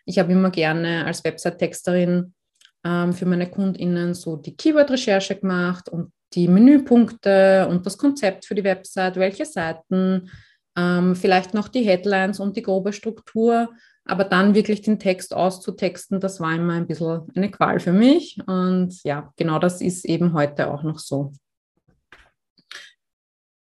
ich 0.06 0.18
habe 0.18 0.32
immer 0.32 0.50
gerne 0.50 1.06
als 1.06 1.24
Website-Texterin 1.24 2.34
ähm, 2.84 3.14
für 3.14 3.26
meine 3.26 3.50
KundInnen 3.50 4.14
so 4.14 4.36
die 4.36 4.56
Keyword-Recherche 4.56 5.36
gemacht 5.36 5.90
und 5.90 6.12
die 6.34 6.48
Menüpunkte 6.48 7.68
und 7.70 7.86
das 7.86 7.98
Konzept 7.98 8.46
für 8.46 8.56
die 8.56 8.64
Website, 8.64 9.16
welche 9.16 9.46
Seiten, 9.46 10.30
ähm, 10.80 11.16
vielleicht 11.16 11.54
noch 11.54 11.68
die 11.68 11.84
Headlines 11.84 12.40
und 12.40 12.56
die 12.56 12.62
grobe 12.62 12.94
Struktur. 12.94 13.70
Aber 14.06 14.24
dann 14.24 14.56
wirklich 14.56 14.82
den 14.82 14.98
Text 14.98 15.36
auszutexten, 15.36 16.20
das 16.20 16.40
war 16.40 16.56
immer 16.56 16.74
ein 16.74 16.88
bisschen 16.88 17.28
eine 17.36 17.52
Qual 17.52 17.80
für 17.80 17.92
mich. 17.92 18.40
Und 18.48 19.04
ja, 19.04 19.34
genau 19.36 19.60
das 19.60 19.82
ist 19.82 20.06
eben 20.06 20.34
heute 20.34 20.72
auch 20.72 20.84
noch 20.84 21.00
so. 21.00 21.34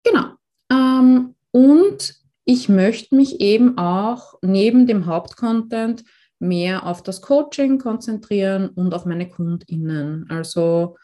Genau. 0.04 0.34
Ähm, 0.72 1.36
und 1.52 2.16
ich 2.46 2.70
möchte 2.70 3.16
mich 3.16 3.40
eben 3.42 3.78
auch 3.78 4.36
neben 4.42 4.86
dem 4.86 5.06
Hauptcontent 5.06 6.04
mehr 6.40 6.86
auf 6.86 7.02
das 7.02 7.22
Coaching 7.22 7.80
konzentrieren 7.80 8.70
und 8.70 8.94
auf 8.94 9.06
meine 9.06 9.28
KundInnen. 9.28 10.28
Also 10.30 10.98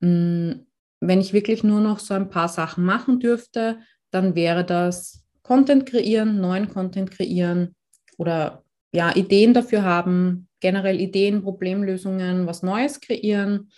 wenn 0.00 0.66
ich 1.00 1.32
wirklich 1.32 1.64
nur 1.64 1.80
noch 1.80 1.98
so 1.98 2.14
ein 2.14 2.30
paar 2.30 2.48
Sachen 2.48 2.84
machen 2.84 3.18
dürfte, 3.18 3.80
dann 4.12 4.36
wäre 4.36 4.64
das 4.64 5.24
Content 5.48 5.86
kreieren, 5.86 6.42
neuen 6.42 6.68
Content 6.68 7.10
kreieren 7.10 7.74
oder 8.18 8.64
ja, 8.92 9.16
Ideen 9.16 9.54
dafür 9.54 9.82
haben, 9.82 10.46
generell 10.60 11.00
Ideen, 11.00 11.42
Problemlösungen, 11.42 12.46
was 12.46 12.62
Neues 12.62 13.00
kreieren, 13.00 13.70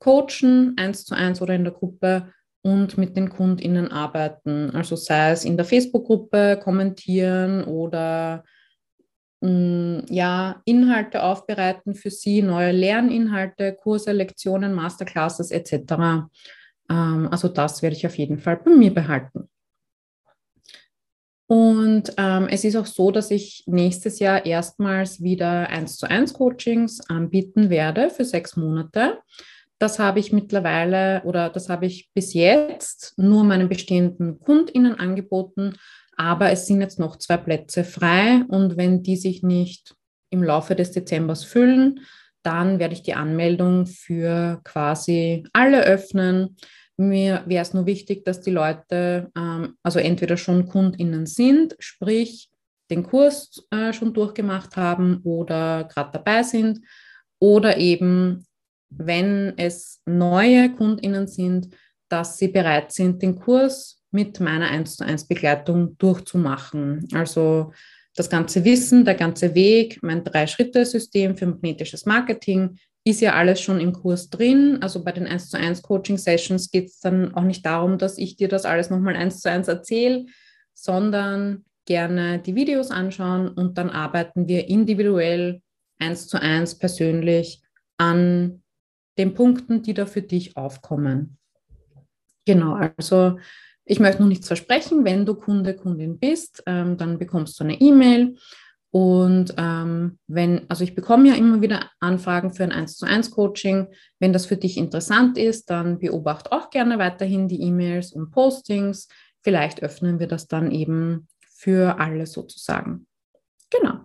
coachen, 0.00 0.74
eins 0.76 1.06
zu 1.06 1.14
eins 1.14 1.40
oder 1.40 1.54
in 1.54 1.64
der 1.64 1.72
Gruppe 1.72 2.30
und 2.60 2.98
mit 2.98 3.16
den 3.16 3.30
KundInnen 3.30 3.90
arbeiten. 3.90 4.70
Also 4.72 4.96
sei 4.96 5.30
es 5.30 5.46
in 5.46 5.56
der 5.56 5.64
Facebook-Gruppe 5.64 6.60
kommentieren 6.62 7.64
oder 7.64 8.44
mh, 9.40 9.48
mm, 9.48 10.06
ja, 10.10 10.60
Inhalte 10.66 11.22
aufbereiten 11.22 11.94
für 11.94 12.10
sie, 12.10 12.42
neue 12.42 12.72
Lerninhalte, 12.72 13.72
Kurse, 13.72 14.12
Lektionen, 14.12 14.74
Masterclasses 14.74 15.50
etc. 15.50 15.72
Ähm, 16.90 17.28
also 17.30 17.48
das 17.48 17.80
werde 17.80 17.96
ich 17.96 18.06
auf 18.06 18.18
jeden 18.18 18.38
Fall 18.38 18.58
bei 18.58 18.72
mir 18.72 18.92
behalten. 18.92 19.48
Und 21.46 22.14
ähm, 22.16 22.48
es 22.48 22.64
ist 22.64 22.76
auch 22.76 22.86
so, 22.86 23.10
dass 23.10 23.30
ich 23.30 23.64
nächstes 23.66 24.18
Jahr 24.18 24.46
erstmals 24.46 25.22
wieder 25.22 25.68
1 25.68 25.98
zu 25.98 26.08
1 26.08 26.32
Coachings 26.32 27.00
anbieten 27.08 27.68
werde 27.68 28.08
für 28.08 28.24
sechs 28.24 28.56
Monate. 28.56 29.18
Das 29.78 29.98
habe 29.98 30.20
ich 30.20 30.32
mittlerweile 30.32 31.22
oder 31.24 31.50
das 31.50 31.68
habe 31.68 31.86
ich 31.86 32.10
bis 32.14 32.32
jetzt 32.32 33.12
nur 33.18 33.44
meinen 33.44 33.68
bestehenden 33.68 34.40
KundInnen 34.40 34.98
angeboten, 34.98 35.74
aber 36.16 36.50
es 36.50 36.66
sind 36.66 36.80
jetzt 36.80 36.98
noch 36.98 37.16
zwei 37.16 37.36
Plätze 37.36 37.84
frei 37.84 38.44
und 38.48 38.76
wenn 38.76 39.02
die 39.02 39.16
sich 39.16 39.42
nicht 39.42 39.94
im 40.30 40.42
Laufe 40.42 40.74
des 40.74 40.92
Dezembers 40.92 41.44
füllen, 41.44 42.00
dann 42.42 42.78
werde 42.78 42.94
ich 42.94 43.02
die 43.02 43.14
Anmeldung 43.14 43.86
für 43.86 44.60
quasi 44.64 45.44
alle 45.52 45.82
öffnen. 45.82 46.56
Mir 46.96 47.42
wäre 47.46 47.62
es 47.62 47.74
nur 47.74 47.86
wichtig, 47.86 48.24
dass 48.24 48.40
die 48.40 48.52
Leute 48.52 49.30
ähm, 49.36 49.76
also 49.82 49.98
entweder 49.98 50.36
schon 50.36 50.68
KundInnen 50.68 51.26
sind, 51.26 51.76
sprich 51.78 52.50
den 52.90 53.02
Kurs 53.02 53.66
äh, 53.70 53.92
schon 53.92 54.12
durchgemacht 54.12 54.76
haben 54.76 55.20
oder 55.24 55.84
gerade 55.84 56.12
dabei 56.12 56.42
sind 56.42 56.80
oder 57.40 57.78
eben, 57.78 58.46
wenn 58.90 59.54
es 59.56 60.00
neue 60.06 60.72
KundInnen 60.72 61.26
sind, 61.26 61.74
dass 62.08 62.38
sie 62.38 62.48
bereit 62.48 62.92
sind, 62.92 63.22
den 63.22 63.36
Kurs 63.36 64.00
mit 64.12 64.38
meiner 64.38 64.70
1 64.70 64.96
zu 64.96 65.04
1 65.04 65.26
Begleitung 65.26 65.98
durchzumachen. 65.98 67.08
Also 67.12 67.72
das 68.14 68.30
ganze 68.30 68.64
Wissen, 68.64 69.04
der 69.04 69.16
ganze 69.16 69.54
Weg, 69.54 69.98
mein 70.02 70.22
Drei-Schritte-System 70.22 71.36
für 71.36 71.46
magnetisches 71.46 72.06
Marketing, 72.06 72.78
ist 73.04 73.20
ja 73.20 73.34
alles 73.34 73.60
schon 73.60 73.80
im 73.80 73.92
Kurs 73.92 74.30
drin. 74.30 74.78
Also 74.80 75.04
bei 75.04 75.12
den 75.12 75.26
1 75.26 75.50
zu 75.50 75.58
1 75.58 75.82
Coaching 75.82 76.16
Sessions 76.16 76.70
geht 76.70 76.86
es 76.86 77.00
dann 77.00 77.34
auch 77.34 77.42
nicht 77.42 77.64
darum, 77.64 77.98
dass 77.98 78.16
ich 78.16 78.36
dir 78.36 78.48
das 78.48 78.64
alles 78.64 78.88
nochmal 78.90 79.14
1 79.14 79.40
zu 79.40 79.50
1 79.50 79.68
erzähle, 79.68 80.26
sondern 80.72 81.64
gerne 81.86 82.38
die 82.38 82.54
Videos 82.54 82.90
anschauen 82.90 83.48
und 83.48 83.76
dann 83.76 83.90
arbeiten 83.90 84.48
wir 84.48 84.68
individuell 84.68 85.60
1 85.98 86.28
zu 86.28 86.40
1 86.40 86.78
persönlich 86.78 87.62
an 87.98 88.62
den 89.18 89.34
Punkten, 89.34 89.82
die 89.82 89.94
da 89.94 90.06
für 90.06 90.22
dich 90.22 90.56
aufkommen. 90.56 91.36
Genau, 92.46 92.74
also 92.74 93.38
ich 93.84 94.00
möchte 94.00 94.22
noch 94.22 94.28
nichts 94.28 94.46
versprechen. 94.46 95.04
Wenn 95.04 95.26
du 95.26 95.34
Kunde, 95.34 95.74
Kundin 95.74 96.18
bist, 96.18 96.62
ähm, 96.66 96.96
dann 96.96 97.18
bekommst 97.18 97.60
du 97.60 97.64
eine 97.64 97.80
E-Mail 97.80 98.36
und 98.94 99.54
ähm, 99.56 100.20
wenn, 100.28 100.70
also 100.70 100.84
ich 100.84 100.94
bekomme 100.94 101.28
ja 101.28 101.34
immer 101.34 101.60
wieder 101.60 101.90
Anfragen 101.98 102.54
für 102.54 102.62
ein 102.62 102.70
1 102.70 102.96
zu 102.96 103.06
1 103.06 103.32
Coaching. 103.32 103.88
Wenn 104.20 104.32
das 104.32 104.46
für 104.46 104.56
dich 104.56 104.76
interessant 104.76 105.36
ist, 105.36 105.68
dann 105.68 105.98
beobachte 105.98 106.52
auch 106.52 106.70
gerne 106.70 106.96
weiterhin 106.96 107.48
die 107.48 107.60
E-Mails 107.60 108.12
und 108.12 108.30
Postings. 108.30 109.08
Vielleicht 109.42 109.82
öffnen 109.82 110.20
wir 110.20 110.28
das 110.28 110.46
dann 110.46 110.70
eben 110.70 111.26
für 111.56 111.98
alle 111.98 112.24
sozusagen. 112.24 113.08
Genau. 113.68 114.04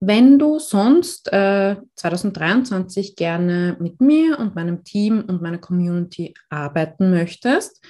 Wenn 0.00 0.38
du 0.38 0.58
sonst 0.58 1.30
äh, 1.30 1.76
2023 1.96 3.16
gerne 3.16 3.76
mit 3.80 4.00
mir 4.00 4.38
und 4.38 4.54
meinem 4.54 4.82
Team 4.82 5.22
und 5.28 5.42
meiner 5.42 5.58
Community 5.58 6.32
arbeiten 6.48 7.10
möchtest, 7.10 7.84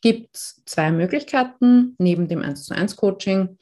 gibt 0.00 0.36
es 0.36 0.62
zwei 0.64 0.92
Möglichkeiten 0.92 1.96
neben 1.98 2.28
dem 2.28 2.40
1 2.40 2.66
zu 2.66 2.72
1 2.72 2.94
Coaching. 2.94 3.58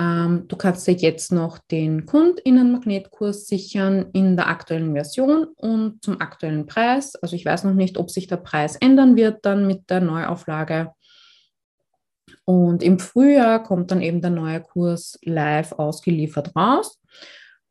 Ähm, 0.00 0.48
du 0.48 0.56
kannst 0.56 0.86
dir 0.86 0.94
jetzt 0.94 1.30
noch 1.30 1.58
den 1.58 2.04
Kundinnenmagnetkurs 2.04 3.46
sichern 3.46 4.06
in 4.12 4.36
der 4.36 4.48
aktuellen 4.48 4.92
Version 4.92 5.46
und 5.56 6.02
zum 6.02 6.20
aktuellen 6.20 6.66
Preis. 6.66 7.14
Also 7.16 7.36
ich 7.36 7.44
weiß 7.44 7.64
noch 7.64 7.74
nicht, 7.74 7.96
ob 7.96 8.10
sich 8.10 8.26
der 8.26 8.38
Preis 8.38 8.76
ändern 8.76 9.16
wird 9.16 9.44
dann 9.46 9.66
mit 9.66 9.88
der 9.90 10.00
Neuauflage. 10.00 10.92
Und 12.44 12.82
im 12.82 12.98
Frühjahr 12.98 13.62
kommt 13.62 13.90
dann 13.90 14.02
eben 14.02 14.20
der 14.20 14.30
neue 14.30 14.60
Kurs 14.60 15.18
live 15.22 15.72
ausgeliefert 15.72 16.54
raus. 16.56 17.00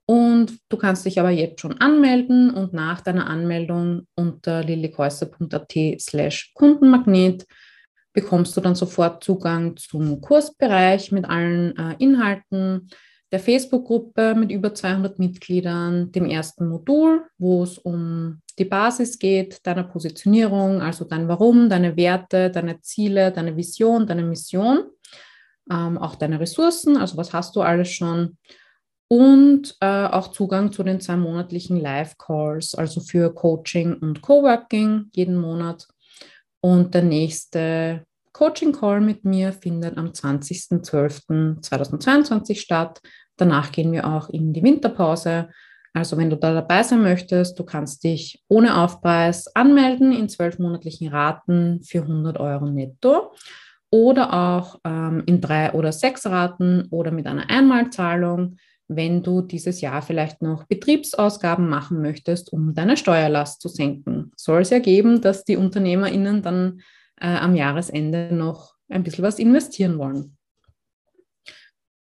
Und 0.06 0.60
du 0.70 0.78
kannst 0.78 1.06
dich 1.06 1.20
aber 1.20 1.30
jetzt 1.30 1.62
schon 1.62 1.80
anmelden 1.80 2.52
und 2.52 2.74
nach 2.74 3.02
deiner 3.02 3.28
Anmeldung 3.28 4.08
unter 4.16 4.64
lillikäuser.at 4.64 5.74
slash 6.00 6.52
Kundenmagnet 6.54 7.46
bekommst 8.14 8.56
du 8.56 8.62
dann 8.62 8.76
sofort 8.76 9.24
Zugang 9.24 9.76
zum 9.76 10.22
Kursbereich 10.22 11.12
mit 11.12 11.26
allen 11.26 11.76
äh, 11.78 11.96
Inhalten, 12.00 12.90
der 13.32 13.40
Facebook-Gruppe 13.40 14.36
mit 14.36 14.52
über 14.52 14.76
200 14.76 15.18
Mitgliedern, 15.18 16.12
dem 16.12 16.26
ersten 16.26 16.68
Modul, 16.68 17.26
wo 17.40 17.64
es 17.64 17.80
um 17.80 18.42
die 18.60 18.66
Basis 18.66 19.18
geht, 19.18 19.66
deiner 19.66 19.84
Positionierung, 19.84 20.82
also 20.82 21.04
dein 21.04 21.28
Warum, 21.28 21.68
deine 21.68 21.98
Werte, 21.98 22.52
deine 22.52 22.80
Ziele, 22.82 23.32
deine 23.32 23.58
Vision, 23.58 24.06
deine 24.06 24.24
Mission, 24.24 24.84
ähm, 25.72 25.98
auch 25.98 26.14
deine 26.14 26.40
Ressourcen, 26.40 26.96
also 26.96 27.18
was 27.18 27.34
hast 27.34 27.56
du 27.56 27.62
alles 27.62 27.90
schon 27.90 28.38
und 29.08 29.76
äh, 29.80 30.06
auch 30.06 30.30
Zugang 30.30 30.72
zu 30.72 30.84
den 30.84 31.00
zwei 31.00 31.18
monatlichen 31.18 31.80
Live-Calls, 31.80 32.76
also 32.76 33.02
für 33.02 33.34
Coaching 33.34 33.96
und 33.96 34.22
Coworking 34.22 35.10
jeden 35.14 35.38
Monat 35.38 35.88
und 36.64 36.94
der 36.94 37.02
nächste 37.04 38.06
Coaching-Call 38.32 39.02
mit 39.02 39.26
mir 39.26 39.52
findet 39.52 39.98
am 39.98 40.08
20.12.2022 40.08 42.56
statt. 42.56 43.02
Danach 43.36 43.74
gehen 43.74 43.92
wir 43.92 44.08
auch 44.08 44.30
in 44.30 44.54
die 44.54 44.64
Winterpause. 44.64 45.50
Also 45.94 46.16
wenn 46.18 46.30
du 46.30 46.38
da 46.38 46.54
dabei 46.54 46.84
sein 46.84 47.02
möchtest, 47.02 47.60
du 47.60 47.66
kannst 47.66 48.06
dich 48.06 48.42
ohne 48.48 48.78
Aufpreis 48.78 49.54
anmelden 49.54 50.14
in 50.14 50.30
zwölf 50.30 50.58
monatlichen 50.58 51.10
Raten 51.10 51.84
für 51.84 52.04
100 52.04 52.40
Euro 52.40 52.68
netto 52.68 53.34
oder 53.90 54.34
auch 54.34 54.80
ähm, 54.86 55.22
in 55.26 55.42
drei 55.42 55.74
oder 55.74 55.92
sechs 55.92 56.26
Raten 56.26 56.88
oder 56.92 57.12
mit 57.12 57.28
einer 57.28 57.50
Einmalzahlung 57.50 58.56
wenn 58.96 59.24
du 59.24 59.42
dieses 59.42 59.82
Jahr 59.82 60.02
vielleicht 60.02 60.42
noch 60.42 60.66
Betriebsausgaben 60.66 61.68
machen 61.70 62.02
möchtest, 62.02 62.52
um 62.54 62.74
deine 62.74 62.98
Steuerlast 62.98 63.62
zu 63.62 63.70
senken. 63.70 64.32
Soll 64.36 64.62
es 64.62 64.70
ja 64.70 64.80
geben, 64.80 65.22
dass 65.22 65.44
die 65.44 65.58
UnternehmerInnen 65.58 66.42
dann 66.42 66.82
äh, 67.20 67.28
am 67.28 67.56
Jahresende 67.56 68.30
noch 68.32 68.76
ein 68.90 69.04
bisschen 69.04 69.24
was 69.24 69.40
investieren 69.40 69.98
wollen. 69.98 70.38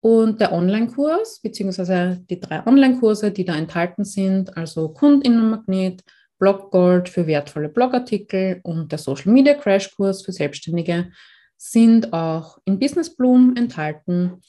Und 0.01 0.41
der 0.41 0.51
Online-Kurs, 0.51 1.41
beziehungsweise 1.41 2.23
die 2.29 2.39
drei 2.39 2.65
Online-Kurse, 2.65 3.31
die 3.31 3.45
da 3.45 3.55
enthalten 3.55 4.03
sind, 4.03 4.57
also 4.57 4.89
Kundinnenmagnet, 4.89 6.03
Bloggold 6.39 7.07
für 7.07 7.27
wertvolle 7.27 7.69
Blogartikel 7.69 8.61
und 8.63 8.91
der 8.91 8.97
Social 8.97 9.31
Media 9.31 9.53
Crash 9.53 9.95
Kurs 9.95 10.23
für 10.23 10.31
Selbstständige, 10.31 11.11
sind 11.55 12.11
auch 12.11 12.57
in 12.65 12.79
Business 12.79 13.15
Bloom 13.15 13.55
enthalten. 13.55 14.41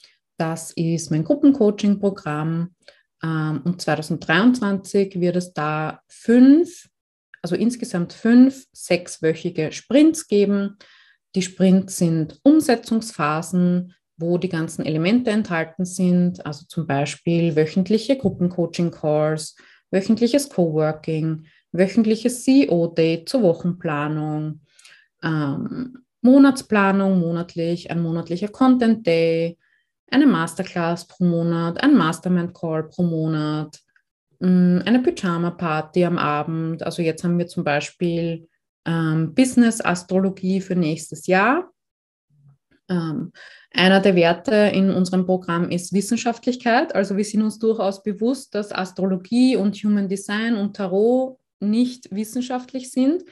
Das 0.43 0.73
ist 0.73 1.13
mein 1.13 1.23
Gruppencoaching-Programm. 1.23 2.75
Ähm, 3.23 3.61
und 3.63 3.81
2023 3.81 5.21
wird 5.21 5.37
es 5.37 5.53
da 5.53 6.01
fünf, 6.09 6.89
also 7.43 7.55
insgesamt 7.55 8.13
fünf 8.13 8.67
sechswöchige 8.73 9.71
Sprints 9.71 10.27
geben. 10.27 10.79
Die 11.37 11.43
Sprints 11.43 11.97
sind 11.97 12.41
Umsetzungsphasen, 12.43 13.95
wo 14.17 14.37
die 14.37 14.49
ganzen 14.49 14.85
Elemente 14.85 15.31
enthalten 15.31 15.85
sind, 15.85 16.45
also 16.45 16.67
zum 16.67 16.89
Beispiel 16.89 17.55
wöchentliche 17.55 18.19
Gruppencoaching-Calls, 18.19 19.55
wöchentliches 19.93 20.49
Coworking, 20.49 21.47
wöchentliches 21.71 22.43
CEO-Date 22.43 23.29
zur 23.29 23.43
Wochenplanung, 23.43 24.63
ähm, 25.23 25.99
Monatsplanung 26.21 27.21
monatlich, 27.21 27.93
ein 27.93 28.03
monatlicher 28.03 28.49
Content 28.49 29.07
Day, 29.07 29.57
eine 30.13 30.27
Masterclass 30.27 31.07
pro 31.07 31.25
Monat, 31.25 31.83
ein 31.83 31.97
Mastermind 31.97 32.55
Call 32.55 32.85
pro 32.85 33.03
Monat, 33.03 33.81
mm, 34.41 34.81
eine 34.85 35.01
Pyjama-Party 35.01 36.05
am 36.05 36.19
Abend. 36.19 36.83
Also 36.83 37.03
jetzt 37.03 37.25
haben 37.25 37.39
wir 37.39 37.47
zum 37.47 37.65
Beispiel 37.65 38.49
ähm, 38.85 39.35
Business-Astrologie 39.35 40.61
für 40.61 40.77
nächstes 40.77 41.27
Jahr. 41.27 41.71
Ähm, 42.89 43.33
einer 43.71 44.01
der 44.01 44.15
Werte 44.15 44.55
in 44.55 44.91
unserem 44.91 45.25
Programm 45.25 45.71
ist 45.71 45.95
Wissenschaftlichkeit. 45.95 46.95
Also 46.95 47.17
wir 47.17 47.25
sind 47.25 47.43
uns 47.43 47.59
durchaus 47.59 48.03
bewusst, 48.03 48.55
dass 48.55 48.73
Astrologie 48.73 49.57
und 49.57 49.77
Human 49.77 50.09
Design 50.09 50.57
und 50.57 50.77
Tarot 50.77 51.39
nicht 51.61 52.15
wissenschaftlich 52.15 52.91
sind. 52.91 53.25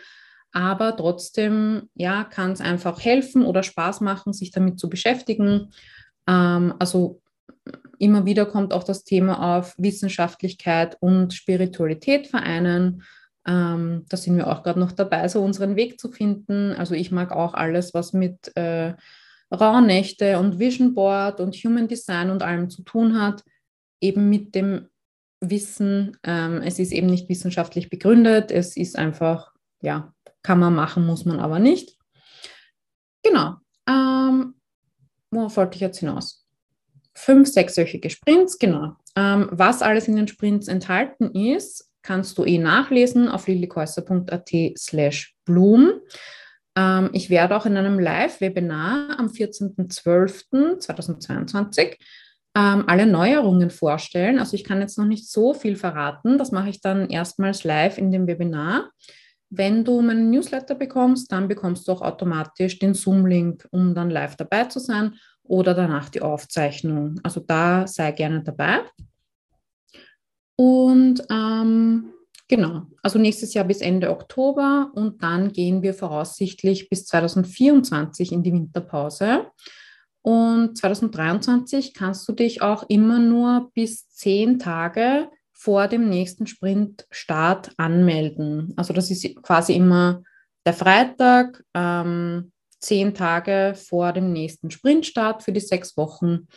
aber 0.53 0.97
trotzdem 0.97 1.89
ja, 1.95 2.25
kann 2.25 2.51
es 2.51 2.61
einfach 2.61 3.01
helfen 3.01 3.45
oder 3.45 3.63
Spaß 3.63 4.01
machen, 4.01 4.33
sich 4.33 4.51
damit 4.51 4.81
zu 4.81 4.89
beschäftigen. 4.89 5.71
Ähm, 6.31 6.75
also 6.79 7.21
immer 7.99 8.25
wieder 8.25 8.47
kommt 8.47 8.73
auch 8.73 8.85
das 8.85 9.05
Thema 9.05 9.59
auf 9.59 9.75
Wissenschaftlichkeit 9.77 10.97
und 11.01 11.35
Spiritualität 11.35 12.29
vereinen. 12.29 13.03
Ähm, 13.47 14.05
da 14.09 14.17
sind 14.17 14.37
wir 14.37 14.47
auch 14.47 14.63
gerade 14.63 14.79
noch 14.81 14.93
dabei, 14.93 15.27
so 15.29 15.43
unseren 15.43 15.77
Weg 15.77 16.01
zu 16.01 16.11
finden. 16.11 16.73
Also 16.73 16.95
ich 16.95 17.11
mag 17.11 17.33
auch 17.33 17.55
alles, 17.55 17.93
was 17.95 18.13
mit 18.13 18.57
äh, 18.57 18.95
Rauhnächte 19.53 20.39
und 20.39 20.59
Vision 20.59 20.95
Board 20.95 21.41
und 21.41 21.57
Human 21.57 21.89
Design 21.89 22.31
und 22.31 22.43
allem 22.43 22.71
zu 22.71 22.83
tun 22.83 23.21
hat, 23.21 23.43
eben 24.01 24.31
mit 24.31 24.55
dem 24.55 24.89
Wissen. 25.41 26.17
Ähm, 26.23 26.63
es 26.63 26.79
ist 26.79 26.93
eben 26.93 27.09
nicht 27.09 27.29
wissenschaftlich 27.29 27.91
begründet, 27.91 28.51
es 28.51 28.77
ist 28.77 28.97
einfach, 28.97 29.53
ja, 29.83 30.15
kann 30.43 30.61
man 30.61 30.75
machen, 30.75 31.05
muss 31.05 31.25
man 31.25 31.41
aber 31.41 31.59
nicht. 31.59 31.97
Genau. 33.23 33.57
Worauf 35.31 35.57
wollte 35.57 35.77
ich 35.77 35.81
jetzt 35.81 36.01
hinaus? 36.01 36.45
Fünf 37.15 37.49
sechswöchige 37.49 38.11
Sprints, 38.11 38.59
genau. 38.59 38.97
Ähm, 39.17 39.49
was 39.53 39.81
alles 39.83 40.09
in 40.09 40.17
den 40.17 40.29
Sprints 40.29 40.69
enthalten 40.69 41.31
ist, 41.33 41.91
kannst 42.03 42.37
du 42.39 42.45
eh 42.45 42.59
nachlesen 42.59 43.29
auf 43.29 43.47
lilikäuser.at 43.47 44.51
slash 44.77 45.37
bloom. 45.45 45.93
Ähm, 46.77 47.11
ich 47.13 47.31
werde 47.31 47.57
auch 47.57 47.67
in 47.67 47.77
einem 47.77 47.99
Live-Webinar 47.99 49.19
am 49.19 49.27
14.12.2022 49.27 51.97
ähm, 52.57 52.85
alle 52.87 53.07
Neuerungen 53.07 53.71
vorstellen. 53.71 54.39
Also 54.39 54.55
ich 54.55 54.65
kann 54.65 54.81
jetzt 54.81 54.99
noch 54.99 55.07
nicht 55.07 55.31
so 55.31 55.55
viel 55.55 55.77
verraten. 55.77 56.39
Das 56.39 56.53
mache 56.53 56.71
ich 56.71 56.81
dann 56.81 57.09
erstmals 57.09 57.65
live 57.65 57.99
in 57.99 58.11
dem 58.11 58.27
Webinar. 58.27 58.91
Wenn 59.51 59.85
du 59.85 60.01
meinen 60.01 60.31
Newsletter 60.31 60.77
bekommst, 60.77 61.33
dann 61.33 61.49
bekommst 61.49 61.89
du 61.89 61.93
auch 61.93 62.03
automatisch 62.03 62.79
den 62.79 62.95
Zoom-Link, 62.95 63.67
um 63.73 63.95
dann 63.95 64.09
live 64.09 64.37
dabei 64.37 64.65
zu 64.65 64.79
sein 64.79 65.15
oder 65.43 65.75
danach 65.75 66.09
die 66.09 66.23
Aufzeichnung. 66.23 67.19
Also 67.25 67.41
da 67.41 67.87
sei 67.89 68.13
gerne 68.13 68.45
dabei. 68.45 68.83
Und 70.55 71.23
ähm, 71.31 72.13
genau, 72.47 72.83
also 73.03 73.19
nächstes 73.19 73.53
Jahr 73.55 73.65
bis 73.65 73.81
Ende 73.81 74.11
Oktober 74.11 74.93
und 74.95 75.23
dann 75.23 75.53
gehen 75.53 75.83
wir 75.83 75.95
voraussichtlich 75.95 76.89
bis 76.89 77.07
2024 77.07 78.31
in 78.31 78.45
die 78.45 78.53
Winterpause. 78.53 79.47
Und 80.23 80.77
2023 80.77 81.95
kannst 81.95 82.29
du 82.29 82.33
dich 82.33 82.63
auch 82.63 82.85
immer 82.89 83.19
nur 83.19 83.71
bis 83.75 84.11
zehn 84.11 84.59
Tage 84.59 85.29
vor 85.61 85.89
dem 85.89 86.09
nächsten 86.09 86.47
Sprintstart 86.47 87.73
anmelden. 87.77 88.73
Also 88.77 88.95
das 88.95 89.11
ist 89.11 89.43
quasi 89.43 89.75
immer 89.75 90.23
der 90.65 90.73
Freitag, 90.73 91.63
ähm, 91.75 92.51
zehn 92.79 93.13
Tage 93.13 93.75
vor 93.77 94.15
dem 94.15 94.33
nächsten 94.33 94.71
Sprintstart 94.71 95.43
für 95.43 95.53
die 95.53 95.61
sechs 95.61 95.99
Wochen. 95.99 96.49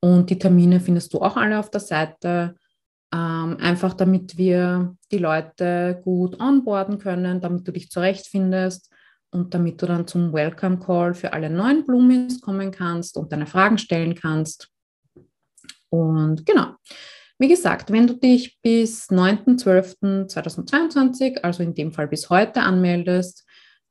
Und 0.00 0.30
die 0.30 0.38
Termine 0.38 0.80
findest 0.80 1.14
du 1.14 1.20
auch 1.20 1.36
alle 1.36 1.60
auf 1.60 1.70
der 1.70 1.80
Seite. 1.80 2.56
Ähm, 3.14 3.56
einfach 3.60 3.94
damit 3.94 4.36
wir 4.36 4.96
die 5.12 5.18
Leute 5.18 6.00
gut 6.02 6.40
onboarden 6.40 6.98
können, 6.98 7.40
damit 7.40 7.68
du 7.68 7.72
dich 7.72 7.88
zurechtfindest 7.88 8.90
und 9.30 9.54
damit 9.54 9.80
du 9.80 9.86
dann 9.86 10.08
zum 10.08 10.32
Welcome 10.32 10.80
Call 10.80 11.14
für 11.14 11.32
alle 11.32 11.50
neuen 11.50 11.86
Blumis 11.86 12.40
kommen 12.40 12.72
kannst 12.72 13.16
und 13.16 13.30
deine 13.30 13.46
Fragen 13.46 13.78
stellen 13.78 14.16
kannst. 14.16 14.70
Und 15.88 16.44
genau. 16.44 16.74
Wie 17.40 17.48
gesagt, 17.48 17.90
wenn 17.90 18.06
du 18.06 18.12
dich 18.12 18.60
bis 18.60 19.08
9.12.2022, 19.08 21.38
also 21.38 21.62
in 21.62 21.74
dem 21.74 21.90
Fall 21.90 22.06
bis 22.06 22.28
heute, 22.28 22.60
anmeldest, 22.60 23.46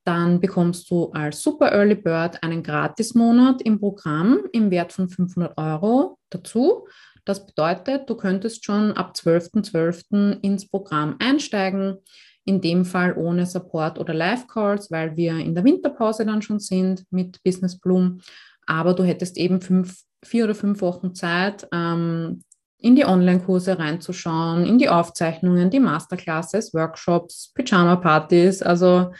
dann 0.05 0.39
bekommst 0.39 0.91
du 0.91 1.09
als 1.13 1.41
Super 1.41 1.71
Early 1.71 1.95
Bird 1.95 2.43
einen 2.43 2.62
Gratismonat 2.62 3.63
im 3.63 3.79
Programm 3.79 4.41
im 4.53 4.69
Wert 4.69 4.93
von 4.93 5.09
500 5.09 5.57
Euro 5.57 6.19
dazu. 6.29 6.88
Das 7.25 7.47
bedeutet, 7.47 8.07
du 8.07 8.13
könntest 8.13 8.65
schon 8.65 8.91
ab 8.91 9.13
12.12. 9.15 9.71
.12. 9.71 10.41
ins 10.41 10.69
Programm 10.69 11.15
einsteigen, 11.17 11.97
in 12.45 12.62
dem 12.62 12.85
Fall 12.85 13.17
ohne 13.17 13.47
Support 13.47 13.97
oder 13.97 14.13
Live-Calls, 14.13 14.91
weil 14.91 15.17
wir 15.17 15.38
in 15.38 15.55
der 15.55 15.63
Winterpause 15.63 16.23
dann 16.23 16.43
schon 16.43 16.59
sind 16.59 17.03
mit 17.09 17.41
Business 17.43 17.79
Bloom. 17.79 18.21
Aber 18.67 18.93
du 18.93 19.01
hättest 19.01 19.38
eben 19.38 19.59
fünf, 19.59 20.03
vier 20.23 20.43
oder 20.43 20.53
fünf 20.53 20.81
Wochen 20.81 21.15
Zeit, 21.15 21.67
ähm, 21.73 22.43
in 22.82 22.96
die 22.96 23.06
Online-Kurse 23.06 23.78
reinzuschauen, 23.78 24.65
in 24.65 24.78
die 24.78 24.89
Aufzeichnungen, 24.89 25.70
die 25.70 25.80
Masterclasses, 25.80 26.74
Workshops, 26.74 27.52
Pyjama-Partys, 27.54 28.62
also 28.62 29.12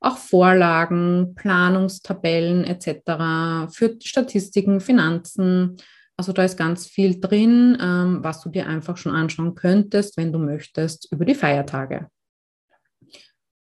auch 0.00 0.18
Vorlagen, 0.18 1.34
Planungstabellen 1.34 2.64
etc. 2.64 3.72
für 3.72 3.96
Statistiken, 4.02 4.80
Finanzen. 4.80 5.76
Also 6.16 6.32
da 6.32 6.44
ist 6.44 6.56
ganz 6.56 6.86
viel 6.86 7.20
drin, 7.20 7.78
ähm, 7.80 8.18
was 8.22 8.42
du 8.42 8.50
dir 8.50 8.66
einfach 8.66 8.96
schon 8.96 9.12
anschauen 9.12 9.54
könntest, 9.54 10.16
wenn 10.16 10.32
du 10.32 10.38
möchtest, 10.38 11.10
über 11.12 11.24
die 11.24 11.34
Feiertage. 11.34 12.08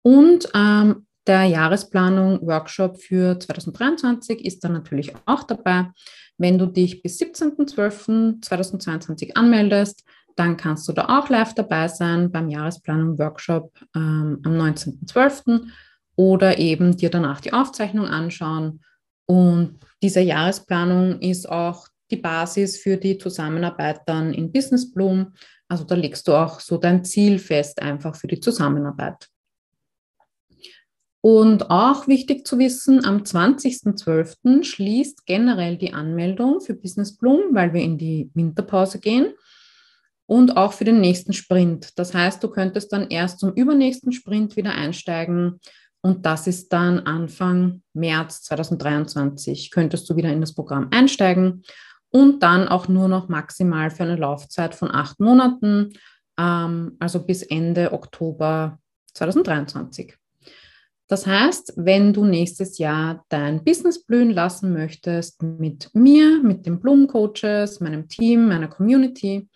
Und 0.02 0.48
ähm, 0.54 1.06
der 1.28 1.44
Jahresplanung 1.44 2.44
Workshop 2.46 3.00
für 3.00 3.38
2023 3.38 4.44
ist 4.44 4.64
dann 4.64 4.72
natürlich 4.72 5.14
auch 5.26 5.44
dabei. 5.44 5.92
Wenn 6.38 6.58
du 6.58 6.66
dich 6.66 7.02
bis 7.02 7.20
17.12.2022 7.20 9.34
anmeldest, 9.34 10.02
dann 10.36 10.56
kannst 10.56 10.88
du 10.88 10.92
da 10.92 11.18
auch 11.18 11.28
live 11.28 11.54
dabei 11.54 11.88
sein 11.88 12.30
beim 12.30 12.48
Jahresplanung-Workshop 12.48 13.72
ähm, 13.94 14.40
am 14.44 14.52
19.12. 14.52 15.64
oder 16.16 16.58
eben 16.58 16.96
dir 16.96 17.10
danach 17.10 17.40
die 17.40 17.52
Aufzeichnung 17.52 18.06
anschauen. 18.06 18.80
Und 19.26 19.80
diese 20.02 20.20
Jahresplanung 20.20 21.20
ist 21.20 21.48
auch 21.48 21.88
die 22.10 22.16
Basis 22.16 22.78
für 22.78 22.96
die 22.96 23.18
Zusammenarbeit 23.18 24.00
dann 24.06 24.32
in 24.32 24.50
Business 24.50 24.90
Bloom. 24.90 25.34
Also 25.68 25.84
da 25.84 25.94
legst 25.94 26.26
du 26.28 26.34
auch 26.34 26.60
so 26.60 26.78
dein 26.78 27.04
Ziel 27.04 27.38
fest 27.38 27.82
einfach 27.82 28.16
für 28.16 28.28
die 28.28 28.40
Zusammenarbeit. 28.40 29.28
Und 31.20 31.70
auch 31.70 32.06
wichtig 32.06 32.46
zu 32.46 32.58
wissen, 32.58 33.04
am 33.04 33.18
20.12. 33.18 34.62
schließt 34.62 35.26
generell 35.26 35.76
die 35.76 35.92
Anmeldung 35.92 36.60
für 36.60 36.74
Business 36.74 37.16
Bloom, 37.16 37.54
weil 37.54 37.72
wir 37.72 37.82
in 37.82 37.98
die 37.98 38.30
Winterpause 38.34 39.00
gehen 39.00 39.34
und 40.26 40.56
auch 40.56 40.74
für 40.74 40.84
den 40.84 41.00
nächsten 41.00 41.32
Sprint. 41.32 41.98
Das 41.98 42.14
heißt, 42.14 42.42
du 42.44 42.48
könntest 42.48 42.92
dann 42.92 43.08
erst 43.08 43.40
zum 43.40 43.52
übernächsten 43.54 44.12
Sprint 44.12 44.56
wieder 44.56 44.72
einsteigen 44.72 45.58
und 46.02 46.24
das 46.24 46.46
ist 46.46 46.72
dann 46.72 47.00
Anfang 47.00 47.82
März 47.94 48.42
2023. 48.42 49.70
Könntest 49.70 50.08
du 50.08 50.16
wieder 50.16 50.30
in 50.30 50.40
das 50.40 50.54
Programm 50.54 50.88
einsteigen 50.92 51.64
und 52.10 52.42
dann 52.42 52.68
auch 52.68 52.88
nur 52.88 53.08
noch 53.08 53.28
maximal 53.28 53.90
für 53.90 54.04
eine 54.04 54.16
Laufzeit 54.16 54.74
von 54.74 54.90
acht 54.90 55.18
Monaten, 55.18 55.94
ähm, 56.38 56.96
also 57.00 57.24
bis 57.24 57.42
Ende 57.42 57.92
Oktober 57.92 58.78
2023. 59.14 60.14
Das 61.08 61.26
heißt, 61.26 61.72
wenn 61.76 62.12
du 62.12 62.24
nächstes 62.24 62.76
Jahr 62.76 63.24
dein 63.30 63.64
Business 63.64 64.04
blühen 64.04 64.30
lassen 64.30 64.74
möchtest 64.74 65.42
mit 65.42 65.90
mir, 65.94 66.42
mit 66.42 66.66
den 66.66 66.80
Blumencoaches, 66.80 67.80
meinem 67.80 68.08
Team, 68.08 68.46
meiner 68.46 68.68
Community, 68.68 69.48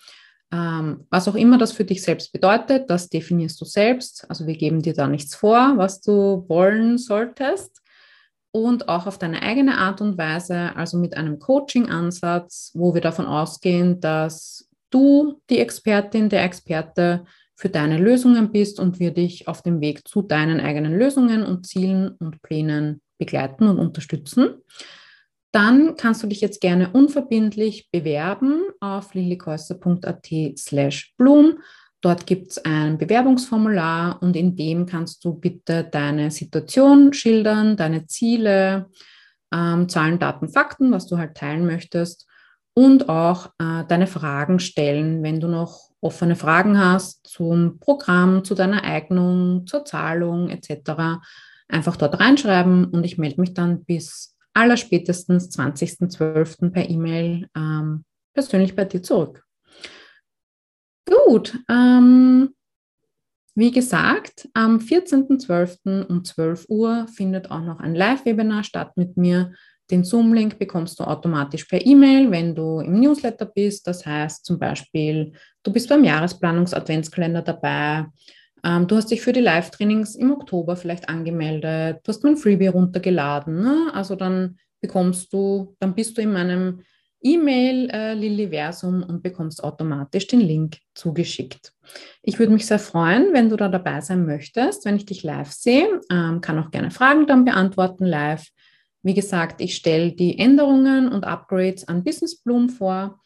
ähm, 0.50 1.06
was 1.10 1.28
auch 1.28 1.34
immer 1.34 1.58
das 1.58 1.72
für 1.72 1.84
dich 1.84 2.02
selbst 2.02 2.32
bedeutet, 2.32 2.88
das 2.88 3.10
definierst 3.10 3.60
du 3.60 3.66
selbst. 3.66 4.24
Also 4.30 4.46
wir 4.46 4.56
geben 4.56 4.80
dir 4.80 4.94
da 4.94 5.06
nichts 5.06 5.34
vor, 5.34 5.74
was 5.76 6.00
du 6.00 6.44
wollen 6.48 6.96
solltest. 6.96 7.82
Und 8.54 8.88
auch 8.88 9.06
auf 9.06 9.18
deine 9.18 9.40
eigene 9.40 9.78
Art 9.78 10.02
und 10.02 10.18
Weise, 10.18 10.76
also 10.76 10.98
mit 10.98 11.16
einem 11.16 11.38
Coaching-Ansatz, 11.38 12.72
wo 12.74 12.92
wir 12.92 13.00
davon 13.00 13.24
ausgehen, 13.24 13.98
dass 14.00 14.68
du 14.90 15.40
die 15.48 15.58
Expertin, 15.58 16.28
der 16.28 16.44
Experte 16.44 17.24
für 17.62 17.68
deine 17.68 17.96
Lösungen 17.96 18.50
bist 18.50 18.80
und 18.80 18.98
wir 18.98 19.12
dich 19.12 19.46
auf 19.46 19.62
dem 19.62 19.80
Weg 19.80 20.08
zu 20.08 20.20
deinen 20.20 20.58
eigenen 20.58 20.98
Lösungen 20.98 21.44
und 21.44 21.64
Zielen 21.64 22.16
und 22.18 22.42
Plänen 22.42 23.00
begleiten 23.18 23.68
und 23.68 23.78
unterstützen. 23.78 24.54
Dann 25.52 25.94
kannst 25.96 26.24
du 26.24 26.26
dich 26.26 26.40
jetzt 26.40 26.60
gerne 26.60 26.90
unverbindlich 26.92 27.88
bewerben 27.92 28.62
auf 28.80 29.14
lilikäuser.at 29.14 30.28
slash 30.58 31.14
bloom. 31.16 31.60
Dort 32.00 32.26
gibt 32.26 32.50
es 32.50 32.64
ein 32.64 32.98
Bewerbungsformular 32.98 34.20
und 34.20 34.34
in 34.34 34.56
dem 34.56 34.86
kannst 34.86 35.24
du 35.24 35.34
bitte 35.34 35.84
deine 35.84 36.32
Situation 36.32 37.12
schildern, 37.12 37.76
deine 37.76 38.06
Ziele, 38.06 38.90
ähm, 39.54 39.88
Zahlen, 39.88 40.18
Daten, 40.18 40.48
Fakten, 40.48 40.90
was 40.90 41.06
du 41.06 41.16
halt 41.16 41.36
teilen 41.36 41.64
möchtest 41.64 42.26
und 42.74 43.08
auch 43.08 43.52
äh, 43.60 43.84
deine 43.86 44.08
Fragen 44.08 44.58
stellen, 44.58 45.22
wenn 45.22 45.38
du 45.38 45.46
noch 45.46 45.91
offene 46.02 46.36
Fragen 46.36 46.78
hast 46.78 47.26
zum 47.26 47.78
Programm, 47.78 48.44
zu 48.44 48.54
deiner 48.54 48.84
Eignung, 48.84 49.66
zur 49.66 49.84
Zahlung 49.84 50.50
etc., 50.50 51.20
einfach 51.68 51.96
dort 51.96 52.20
reinschreiben 52.20 52.86
und 52.86 53.04
ich 53.04 53.16
melde 53.16 53.40
mich 53.40 53.54
dann 53.54 53.84
bis 53.84 54.36
allerspätestens 54.52 55.48
20.12. 55.56 56.70
per 56.70 56.90
E-Mail 56.90 57.48
ähm, 57.56 58.04
persönlich 58.34 58.76
bei 58.76 58.84
dir 58.84 59.02
zurück. 59.02 59.44
Gut, 61.06 61.58
ähm, 61.68 62.54
Wie 63.54 63.70
gesagt, 63.70 64.48
am 64.54 64.78
14.12. 64.78 66.06
um 66.06 66.24
12 66.24 66.66
Uhr 66.68 67.06
findet 67.08 67.50
auch 67.50 67.60
noch 67.60 67.80
ein 67.80 67.94
Live-Webinar 67.94 68.64
statt 68.64 68.96
mit 68.96 69.18
mir. 69.18 69.52
Den 69.92 70.04
Zoom-Link 70.04 70.58
bekommst 70.58 70.98
du 70.98 71.04
automatisch 71.04 71.66
per 71.66 71.84
E-Mail, 71.84 72.30
wenn 72.30 72.54
du 72.54 72.80
im 72.80 72.98
Newsletter 72.98 73.44
bist. 73.44 73.86
Das 73.86 74.06
heißt 74.06 74.42
zum 74.42 74.58
Beispiel, 74.58 75.32
du 75.62 75.70
bist 75.70 75.90
beim 75.90 76.02
Jahresplanungs-Adventskalender 76.02 77.42
dabei. 77.42 78.06
Ähm, 78.64 78.86
du 78.86 78.96
hast 78.96 79.10
dich 79.10 79.20
für 79.20 79.34
die 79.34 79.40
Live-Trainings 79.40 80.14
im 80.14 80.32
Oktober 80.32 80.76
vielleicht 80.76 81.10
angemeldet. 81.10 82.00
Du 82.04 82.08
hast 82.08 82.24
mein 82.24 82.38
Freebie 82.38 82.68
runtergeladen. 82.68 83.60
Ne? 83.60 83.90
Also 83.92 84.16
dann 84.16 84.56
bekommst 84.80 85.30
du, 85.30 85.76
dann 85.78 85.94
bist 85.94 86.16
du 86.16 86.22
in 86.22 86.32
meinem 86.32 86.80
E-Mail 87.20 87.90
äh, 87.90 88.14
Liliversum 88.14 89.02
und 89.02 89.22
bekommst 89.22 89.62
automatisch 89.62 90.26
den 90.26 90.40
Link 90.40 90.78
zugeschickt. 90.94 91.74
Ich 92.22 92.38
würde 92.38 92.52
mich 92.52 92.66
sehr 92.66 92.78
freuen, 92.78 93.34
wenn 93.34 93.50
du 93.50 93.56
da 93.56 93.68
dabei 93.68 94.00
sein 94.00 94.24
möchtest, 94.24 94.86
wenn 94.86 94.96
ich 94.96 95.04
dich 95.04 95.22
live 95.22 95.52
sehe. 95.52 96.00
Ähm, 96.10 96.40
kann 96.40 96.58
auch 96.58 96.70
gerne 96.70 96.90
Fragen 96.90 97.26
dann 97.26 97.44
beantworten 97.44 98.06
live. 98.06 98.48
Wie 99.02 99.14
gesagt, 99.14 99.60
ich 99.60 99.74
stelle 99.76 100.12
die 100.12 100.38
Änderungen 100.38 101.08
und 101.08 101.24
Upgrades 101.24 101.88
an 101.88 102.04
Business 102.04 102.40
Bloom 102.40 102.68
vor 102.68 103.20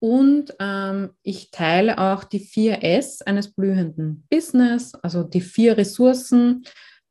und 0.00 0.54
ähm, 0.60 1.12
ich 1.22 1.50
teile 1.50 1.98
auch 1.98 2.24
die 2.24 2.40
vier 2.40 2.84
S 2.84 3.22
eines 3.22 3.52
blühenden 3.52 4.26
Business, 4.28 4.94
also 4.96 5.22
die 5.22 5.40
vier 5.40 5.78
Ressourcen, 5.78 6.64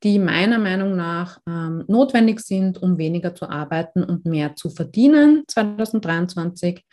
die 0.03 0.19
meiner 0.19 0.59
Meinung 0.59 0.95
nach 0.95 1.39
ähm, 1.47 1.85
notwendig 1.87 2.41
sind, 2.41 2.81
um 2.81 2.99
weniger 2.99 3.33
zu 3.33 3.49
arbeiten 3.49 4.03
und 4.03 4.25
mehr 4.25 4.55
zu 4.55 4.69
verdienen 4.69 5.43
2023. 5.47 6.85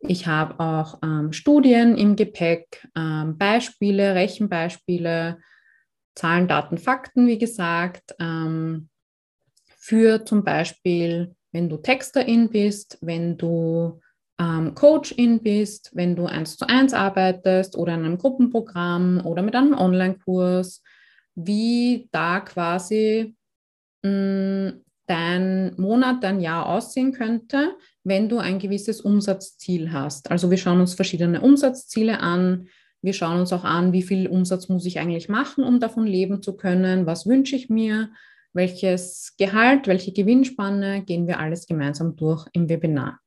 Ich 0.00 0.26
habe 0.26 0.60
auch 0.60 0.98
ähm, 1.02 1.32
Studien 1.32 1.96
im 1.96 2.16
Gepäck, 2.16 2.86
ähm, 2.94 3.38
Beispiele, 3.38 4.14
Rechenbeispiele, 4.14 5.38
Zahlen, 6.14 6.48
Daten, 6.48 6.76
Fakten, 6.76 7.26
wie 7.28 7.38
gesagt, 7.38 8.14
ähm, 8.18 8.90
für 9.86 10.24
zum 10.24 10.42
Beispiel, 10.42 11.36
wenn 11.52 11.68
du 11.68 11.76
Texterin 11.76 12.48
bist, 12.48 12.98
wenn 13.02 13.36
du 13.36 14.00
ähm, 14.40 14.74
Coachin 14.74 15.40
bist, 15.40 15.90
wenn 15.94 16.16
du 16.16 16.26
eins 16.26 16.56
zu 16.56 16.68
eins 16.68 16.92
arbeitest 16.92 17.76
oder 17.76 17.94
in 17.94 18.04
einem 18.04 18.18
Gruppenprogramm 18.18 19.24
oder 19.24 19.42
mit 19.42 19.54
einem 19.54 19.74
Online-Kurs, 19.74 20.82
wie 21.36 22.08
da 22.10 22.40
quasi 22.40 23.36
mh, 24.02 24.10
mm, 24.10 24.82
dein 25.06 25.74
Monat, 25.76 26.24
dein 26.24 26.40
Jahr 26.40 26.66
aussehen 26.66 27.12
könnte, 27.12 27.76
wenn 28.02 28.28
du 28.28 28.38
ein 28.38 28.58
gewisses 28.58 29.00
Umsatzziel 29.00 29.92
hast. 29.92 30.32
Also 30.32 30.50
wir 30.50 30.58
schauen 30.58 30.80
uns 30.80 30.94
verschiedene 30.94 31.40
Umsatzziele 31.40 32.18
an. 32.18 32.66
Wir 33.02 33.12
schauen 33.12 33.38
uns 33.38 33.52
auch 33.52 33.62
an, 33.62 33.92
wie 33.92 34.02
viel 34.02 34.26
Umsatz 34.26 34.68
muss 34.68 34.84
ich 34.84 34.98
eigentlich 34.98 35.28
machen, 35.28 35.62
um 35.62 35.78
davon 35.78 36.08
leben 36.08 36.42
zu 36.42 36.56
können, 36.56 37.06
was 37.06 37.24
wünsche 37.24 37.54
ich 37.54 37.70
mir, 37.70 38.10
welches 38.56 39.34
Gehalt, 39.38 39.86
welche 39.86 40.12
Gewinnspanne, 40.12 41.02
gehen 41.02 41.26
wir 41.26 41.38
alles 41.38 41.66
gemeinsam 41.66 42.16
durch 42.16 42.46
im 42.52 42.68
Webinar. 42.68 43.20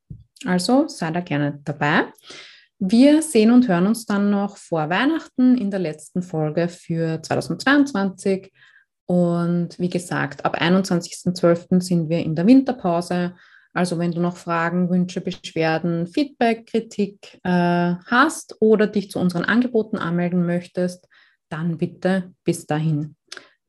Also 0.46 0.88
sei 0.88 1.12
da 1.12 1.22
gerne 1.22 1.60
dabei. 1.64 2.12
Wir 2.80 3.22
sehen 3.22 3.52
und 3.52 3.68
hören 3.68 3.88
uns 3.88 4.06
dann 4.06 4.30
noch 4.30 4.58
vor 4.58 4.90
Weihnachten 4.90 5.58
in 5.58 5.70
der 5.70 5.80
letzten 5.80 6.24
Folge 6.24 6.70
für 6.70 7.22
2022. 7.22 8.52
Und 9.06 9.78
wie 9.80 9.90
gesagt, 9.90 10.46
ab 10.46 10.62
21.12. 10.62 11.82
sind 11.82 12.10
wir 12.10 12.20
in 12.20 12.36
der 12.36 12.48
Winterpause. 12.48 13.36
Also 13.74 14.00
wenn 14.00 14.12
du 14.12 14.22
noch 14.22 14.38
Fragen, 14.38 14.90
Wünsche, 14.90 15.22
Beschwerden, 15.22 16.08
Feedback, 16.08 16.68
Kritik 16.68 17.40
äh, 17.44 17.96
hast 18.06 18.56
oder 18.62 18.88
dich 18.88 19.12
zu 19.12 19.20
unseren 19.20 19.44
Angeboten 19.44 19.98
anmelden 19.98 20.46
möchtest, 20.46 21.08
dann 21.50 21.78
bitte 21.78 22.34
bis 22.44 22.66
dahin. 22.66 23.16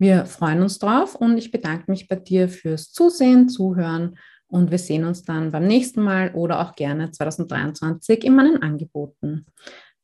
Wir 0.01 0.25
freuen 0.25 0.63
uns 0.63 0.79
drauf 0.79 1.15
und 1.15 1.37
ich 1.37 1.51
bedanke 1.51 1.91
mich 1.91 2.09
bei 2.09 2.17
dir 2.17 2.49
fürs 2.49 2.91
Zusehen, 2.91 3.51
Zuhören 3.51 4.17
und 4.49 4.71
wir 4.71 4.79
sehen 4.79 5.05
uns 5.05 5.25
dann 5.25 5.53
beim 5.53 5.67
nächsten 5.67 6.01
Mal 6.01 6.33
oder 6.33 6.63
auch 6.63 6.75
gerne 6.75 7.11
2023 7.11 8.25
in 8.25 8.35
meinen 8.35 8.63
Angeboten. 8.63 9.45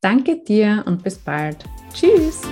Danke 0.02 0.44
dir 0.44 0.84
und 0.86 1.02
bis 1.02 1.16
bald. 1.16 1.64
Tschüss. 1.94 2.42